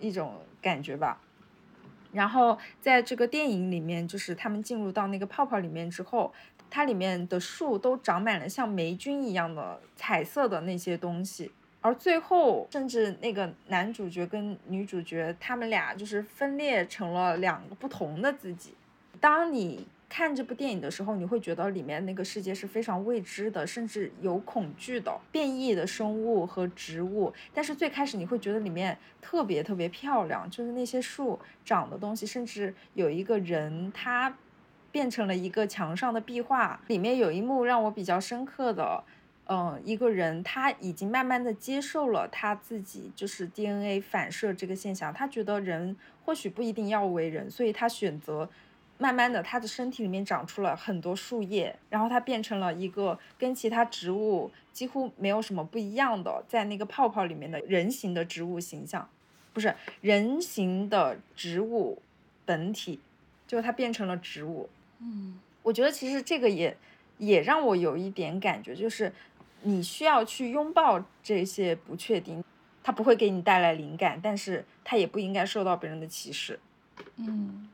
[0.00, 1.18] 一种感觉吧。
[2.16, 6.32] 然后在这个电影里面，就是他们进入到那个泡泡里面之后，
[6.70, 11.52] 它里面的树都长满了像霉菌一样的彩色的那些东西。
[11.82, 18.74] 而最后，甚至那个男主角跟女主角，他们俩就是分裂成了两个不同的自己。
[19.20, 27.32] 当你看这部电影的时候，你会觉得里面那个世界是非常未知的，甚至有恐惧的变异的生物和植物。
[27.52, 34.36] 但是最开始你会觉得里面特别特别漂亮，就是那些树长的东西，甚至有一个人他
[34.92, 36.80] 变成了一个墙上的壁画。
[36.86, 39.04] 里面有一幕让我比较深刻的。
[39.48, 48.50] 嗯，一个人他已经慢慢的接受了他自己就是 DNA 反射这个现象，他觉得人或许不一定要为人，所以他选择
[48.98, 59.08] 慢慢的它的身体里面长出了很多树叶，然后它变成了一个跟其他植物几乎没有什么不一样的，在那个泡泡里面的人形的植物形象，
[59.52, 62.00] 不是人形的植物
[62.44, 63.00] 本体，
[63.46, 64.68] 就它变成了植物。
[65.00, 66.76] 嗯，我觉得其实这个也
[67.18, 69.12] 也让我有一点感觉，就是。
[69.62, 72.44] 你需要去拥抱这些不确定，
[72.84, 76.60] 它不会给你带来灵感，但是它也不应该受到别人的歧视。
[77.16, 77.66] 嗯，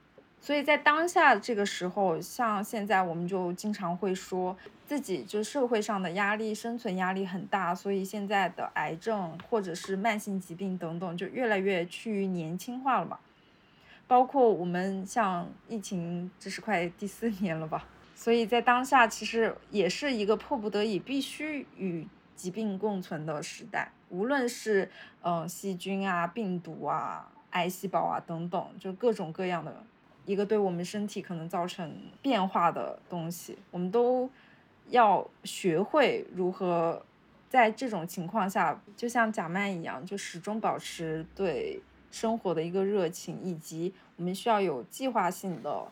[0.43, 13.21] 所以在当下这个时候，像现在我们就经常会说自己就社会上的压力、生存压力很大，所以现在的癌症或者是慢性疾病等等就越来越趋于年轻化了嘛。
[14.09, 17.87] 包括我们像疫情，这是快第四年了吧。
[18.17, 23.93] 所以在当下，其实也是一个迫不得已必须与疾病共存的时代。
[24.11, 24.91] 无论是
[25.23, 29.85] 嗯细菌啊、病毒啊、癌细胞啊等等，就各种各样的
[30.25, 34.29] 一个对我们身体可能造成变化的东西，我们都
[34.89, 37.05] 要学会如何
[37.49, 45.89] 在这种情况下，就像贾曼一样，就始终保持对生活的一个热情，以及我们需要有计划性的。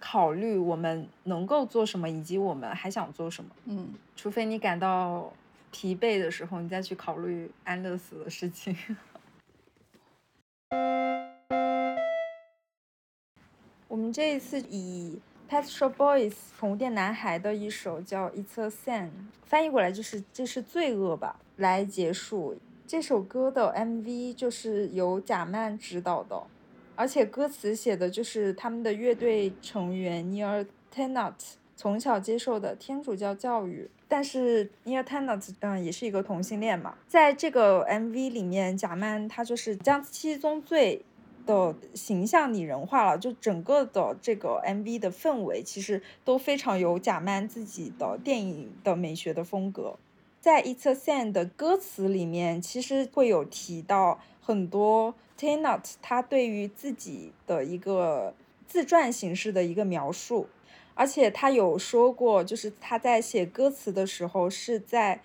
[0.00, 3.50] 考虑我们能够做什么，以及我们还想做什么。
[3.64, 5.32] 嗯，除非你感到
[5.70, 8.76] 疲惫的时候，你再去考虑安乐死的事情。
[13.88, 15.18] 我们这一次以
[15.48, 19.04] Pet Shop Boys 宠物店男孩的一首叫《It's a Sin》，
[19.44, 22.56] 翻译过来就是“这是罪恶吧”，来结束。
[22.86, 26.42] 这首歌的 MV 就是由贾曼执导的。
[26.96, 30.64] 而且歌词写的就是他们的乐队成员 Neil
[30.94, 31.34] Tennant
[31.74, 41.04] 从小接受的天主教教育，但是 Neil Tennant 嗯也是一个同性恋嘛，在这个 MV 里面，贾曼他就是将七宗罪
[41.46, 49.96] 的形象拟人化了，就整个的这个 MV 的氛围其实都非常有贾曼自己的电影的美学的风格。
[50.40, 58.34] 在《It's a Sin》的歌词里面，其实会有提到很多 Tennant 他对于自己的一个
[58.66, 60.48] 自传形式的一个描述，
[60.94, 65.22] 而且他有说过，就是他在写歌词的时候是在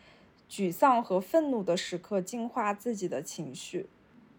[0.49, 3.87] 沮丧和愤怒的时刻净化自己的情绪。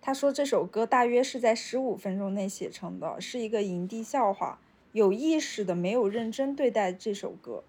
[0.01, 4.59] 他说这首歌大约是在十五分钟内写成的，是一个营地笑话，
[4.93, 7.65] 有意识的没有认真对待这首歌，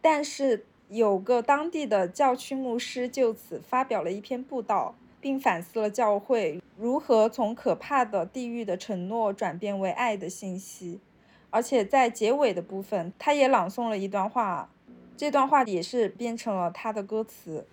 [0.00, 0.64] 但是。
[0.90, 10.98] 有个当地的教区牧师就此发表了一篇布道，并反思了教会如何从可怕的地狱的承诺转变为爱的信息。
[11.50, 14.70] 而且在结尾的部分，他也朗诵了一段话，
[15.14, 17.66] 这段话也是编成了他的歌词。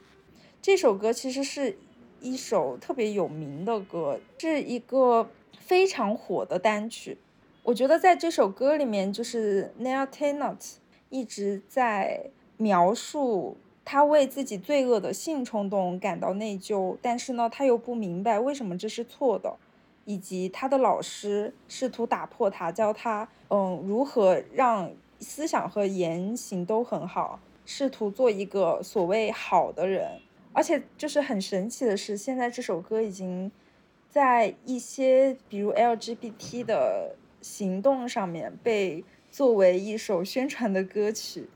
[0.62, 1.78] 这首歌其实是
[2.22, 7.18] 一首特别有名的歌，是一个非常火的单曲。
[7.64, 10.76] 我觉得在这首歌里面，就是 Neil Tennant
[11.10, 12.32] 一直在。
[12.58, 19.54] 描述他为自己罪恶的性冲动感到内疚，但是呢，他又不明白为什么这是错的，
[20.06, 24.90] 以及他的老师试图打破他，教他嗯如何让
[25.20, 30.22] 思想和言行都很好，试图做一个所谓好的人。
[30.56, 33.52] 而且就是很神奇的是，现在这首歌已经
[34.10, 41.50] 在一些比如 LGBT 的行动上面被作为一首宣传的歌曲。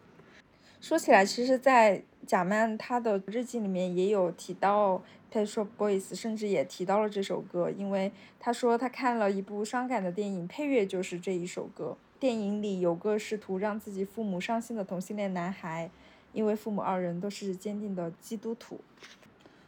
[0.81, 4.97] 说起来，其实，在贾曼他的日记里面也有提到
[5.31, 11.97] 《Pet r o Boys》，甚至也提到了这首歌，因为他说他看了一部伤感的电影，配乐就是这一首歌。
[12.19, 15.89] 电影里有个试图让自己父母伤心的同性恋男孩，
[16.33, 18.79] 因为父母二人都是坚定的基督徒。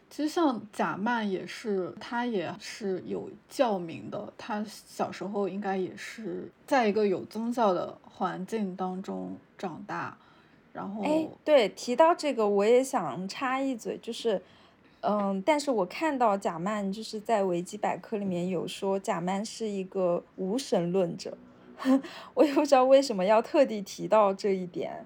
[0.09, 10.17] 其实像贾曼也是，他也是有教名的，他小时候应该也是在一个有宗教的环境当中长大。
[10.73, 14.41] 然后，哎，对，提到这个，我也想插一嘴，就是，
[14.99, 21.37] 嗯，但是我看到贾曼就是在维基百科里面有说贾曼是一个无神论者，
[22.35, 25.05] 我也不知道为什么要特地提到这一点。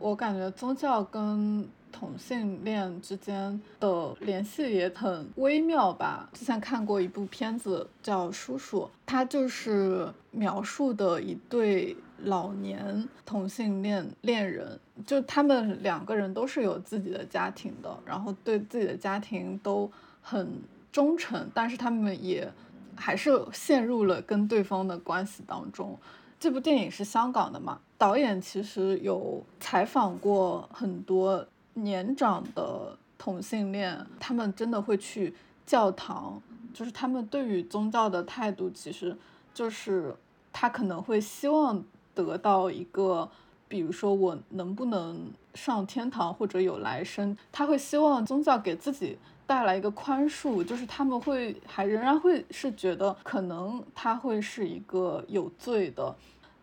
[0.00, 1.68] 我感觉宗教跟。
[1.92, 6.30] 同性恋之间的联系也很微妙吧。
[6.32, 19.90] 之前看过一部片子叫《叔叔》，他就是描述的一对老年同性恋恋人，就他们两个人都是有自己的家庭的，然后对自己的家庭都
[20.22, 20.48] 很
[20.92, 22.48] 忠诚，但是他们也
[22.94, 25.98] 还是陷入了跟对方的关系当中。
[26.40, 27.78] 这部电影是香港的嘛？
[27.96, 31.46] 导演其实有采访过很多。
[31.74, 35.32] 年长的同性恋，他们真的会去
[35.64, 36.42] 教堂，
[36.74, 39.16] 就是他们对于宗教的态度，其实
[39.54, 40.14] 就是
[40.52, 41.82] 他可能会希望
[42.12, 43.30] 得到一个，
[43.68, 49.16] 比如说我能不能上天堂或者有来生，他会希望宗教给自己
[49.50, 56.14] 带来一个宽恕，就是他们会还仍然会是觉得可能他会是一个有罪的，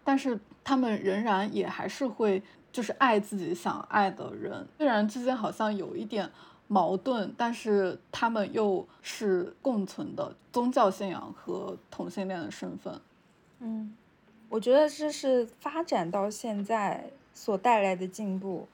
[0.05, 2.41] 但是他们仍然也还是会。
[2.69, 6.29] 就是爱自己想爱的人，虽然之间好像有一点
[6.67, 13.01] 矛盾，但是他们又是共存的宗教信仰和同性恋的身份。
[13.61, 13.95] 嗯，
[14.47, 18.67] 我觉得这是发展到现在所带来的进步。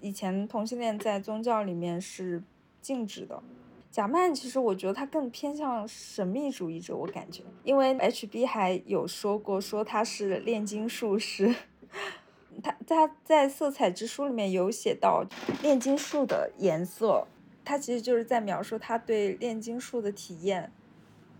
[0.00, 2.42] 以前同性恋在宗教里面是
[2.84, 3.42] 静止的。
[3.90, 11.54] 贾曼其实我觉得他更偏向神秘主义者，我感觉，因为 HB 还有说过说他是炼金术师。
[12.62, 15.24] 他他在色彩之书里面有写到
[15.62, 17.26] 炼金术的颜色，
[17.64, 20.72] 他其实就是在描述他对炼金术的体验，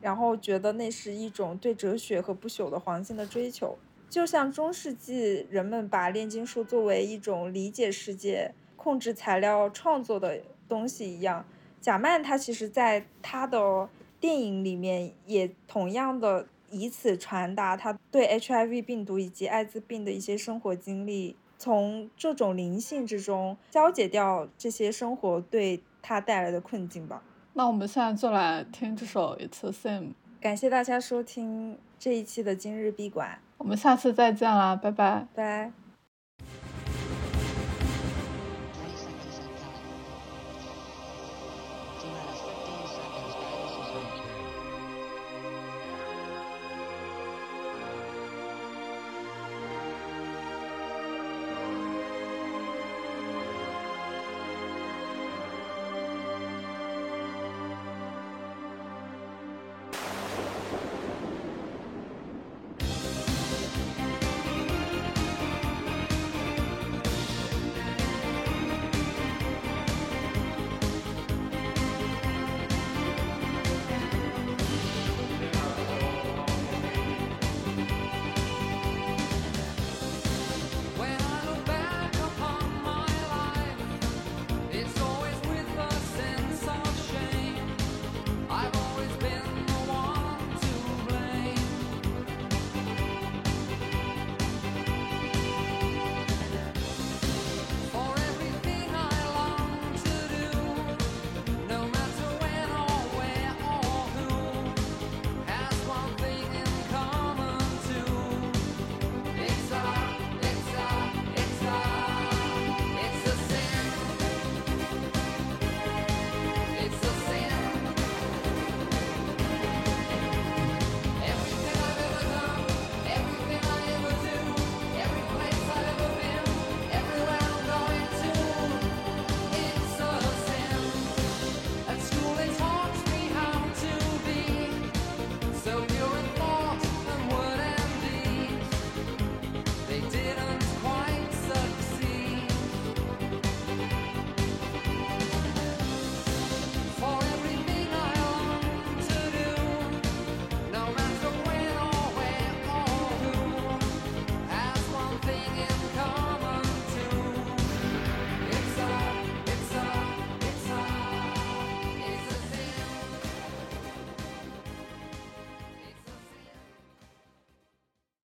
[0.00, 3.76] 然后觉得那是一种对哲学和不朽的黄金的追求，
[4.08, 11.44] 就像中世纪人们把炼金术作为一种理解世界、控制材料创作的东西一样。
[11.80, 13.88] 贾曼他其实在他的
[14.20, 16.46] 电影里面也同样的。
[16.70, 27.22] 以此传达他对 HIV 病毒以及艾滋病的一些生活经历，从这种灵性之中消解掉这些生活对他带来的困境吧。
[27.52, 30.00] 那我们现在就来听这首《It's the Same》。
[30.40, 35.83] 感谢大家收听这一期的今日闭馆，我们下次再见啦，拜拜，拜。